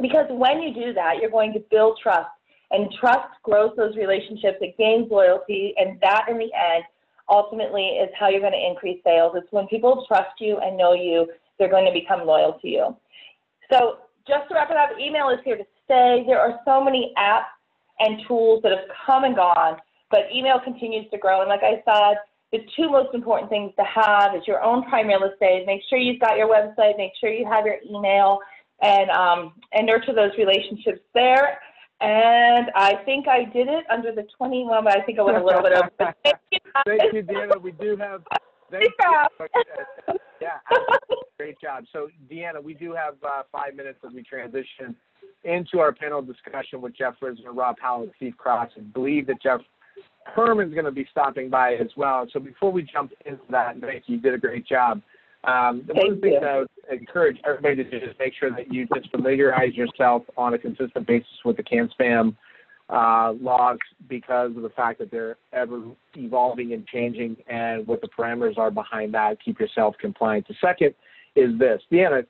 because 0.00 0.26
when 0.30 0.62
you 0.62 0.74
do 0.74 0.92
that, 0.92 1.18
you're 1.20 1.30
going 1.30 1.52
to 1.54 1.60
build 1.70 1.98
trust 2.02 2.30
and 2.70 2.92
trust 3.00 3.28
grows 3.42 3.72
those 3.76 3.96
relationships, 3.96 4.58
it 4.60 4.76
gains 4.76 5.10
loyalty, 5.10 5.74
and 5.76 5.98
that 6.00 6.26
in 6.28 6.38
the 6.38 6.50
end 6.54 6.84
ultimately 7.28 7.98
is 8.02 8.08
how 8.18 8.28
you're 8.28 8.40
going 8.40 8.52
to 8.52 8.66
increase 8.66 9.00
sales. 9.04 9.32
It's 9.36 9.50
when 9.50 9.66
people 9.68 10.04
trust 10.06 10.40
you 10.40 10.58
and 10.58 10.76
know 10.76 10.92
you, 10.92 11.26
they're 11.58 11.70
going 11.70 11.86
to 11.86 11.92
become 11.92 12.26
loyal 12.26 12.58
to 12.60 12.68
you. 12.68 12.96
So 13.72 13.98
just 14.28 14.48
to 14.48 14.54
wrap 14.54 14.70
it 14.70 14.76
up, 14.76 14.90
email 15.00 15.30
is 15.30 15.38
here 15.44 15.56
to 15.56 15.66
stay. 15.84 16.24
There 16.26 16.40
are 16.40 16.60
so 16.64 16.82
many 16.82 17.12
apps 17.18 17.44
and 17.98 18.20
tools 18.26 18.62
that 18.62 18.72
have 18.72 18.88
come 19.06 19.24
and 19.24 19.34
gone, 19.34 19.76
but 20.10 20.20
email 20.34 20.60
continues 20.62 21.10
to 21.10 21.18
grow. 21.18 21.40
And 21.40 21.48
like 21.48 21.62
I 21.62 21.82
said, 21.84 22.18
the 22.52 22.58
two 22.76 22.88
most 22.90 23.14
important 23.14 23.50
things 23.50 23.72
to 23.76 23.84
have 23.84 24.34
is 24.34 24.42
your 24.46 24.62
own 24.62 24.84
prime 24.88 25.08
real 25.08 25.24
estate. 25.24 25.64
Make 25.66 25.82
sure 25.88 25.98
you've 25.98 26.20
got 26.20 26.36
your 26.36 26.48
website. 26.48 26.96
Make 26.96 27.12
sure 27.20 27.30
you 27.30 27.46
have 27.46 27.66
your 27.66 27.78
email, 27.88 28.38
and 28.82 29.10
um, 29.10 29.54
and 29.72 29.86
nurture 29.86 30.14
those 30.14 30.30
relationships 30.38 31.00
there. 31.14 31.58
And 32.00 32.70
I 32.74 32.96
think 33.04 33.26
I 33.26 33.44
did 33.44 33.68
it 33.68 33.84
under 33.90 34.12
the 34.12 34.26
21, 34.36 34.84
but 34.84 34.96
I 34.96 35.02
think 35.02 35.18
I 35.18 35.22
went 35.22 35.38
a 35.38 35.44
little 35.44 35.62
bit 35.62 35.72
over. 35.72 35.90
Thank 35.98 36.36
you, 36.52 36.58
thank 36.84 37.12
you, 37.14 37.22
Deanna. 37.22 37.60
We 37.60 37.72
do 37.72 37.96
have. 37.96 38.22
Thank 38.70 38.92
you. 40.08 40.14
Yeah, 40.40 40.58
great 41.38 41.58
job. 41.58 41.84
So, 41.92 42.08
Deanna, 42.30 42.62
we 42.62 42.74
do 42.74 42.92
have 42.92 43.14
uh, 43.24 43.42
five 43.50 43.74
minutes 43.74 43.98
as 44.06 44.12
we 44.12 44.22
transition 44.22 44.94
into 45.44 45.78
our 45.78 45.92
panel 45.92 46.20
discussion 46.20 46.82
with 46.82 46.94
Jeff 46.94 47.14
Risner, 47.22 47.54
Rob 47.54 47.76
Powell, 47.78 48.02
and 48.02 48.12
Steve 48.16 48.36
Cross. 48.36 48.72
I 48.76 48.80
believe 48.80 49.26
that 49.28 49.40
Jeff 49.42 49.60
Herman's 50.26 50.74
going 50.74 50.84
to 50.84 50.92
be 50.92 51.06
stopping 51.10 51.48
by 51.48 51.74
as 51.74 51.88
well. 51.96 52.26
So, 52.30 52.40
before 52.40 52.72
we 52.72 52.82
jump 52.82 53.12
into 53.24 53.40
that, 53.50 53.80
thank 53.80 54.04
you. 54.06 54.16
You 54.16 54.20
did 54.20 54.34
a 54.34 54.38
great 54.38 54.66
job. 54.66 55.00
Um, 55.46 55.84
the 55.86 55.94
one 55.94 56.20
thing 56.20 56.38
that 56.40 56.44
I 56.44 56.58
would 56.58 56.68
encourage 56.90 57.38
everybody 57.46 57.76
to 57.76 57.84
do 57.84 57.96
is 57.98 58.14
make 58.18 58.34
sure 58.38 58.50
that 58.50 58.72
you 58.72 58.86
just 58.94 59.10
familiarize 59.10 59.74
yourself 59.74 60.22
on 60.36 60.54
a 60.54 60.58
consistent 60.58 61.06
basis 61.06 61.28
with 61.44 61.56
the 61.56 61.62
CAN 61.62 61.88
spam 61.98 62.34
uh, 62.88 63.32
laws 63.40 63.78
because 64.08 64.50
of 64.56 64.62
the 64.62 64.70
fact 64.70 64.98
that 64.98 65.10
they're 65.10 65.36
ever 65.52 65.82
evolving 66.16 66.72
and 66.72 66.86
changing 66.86 67.36
and 67.48 67.86
what 67.86 68.00
the 68.00 68.08
parameters 68.08 68.58
are 68.58 68.70
behind 68.70 69.14
that. 69.14 69.42
Keep 69.44 69.60
yourself 69.60 69.94
compliant. 70.00 70.46
The 70.48 70.54
second 70.60 70.94
is 71.36 71.56
this. 71.58 71.80
Deanna, 71.92 72.26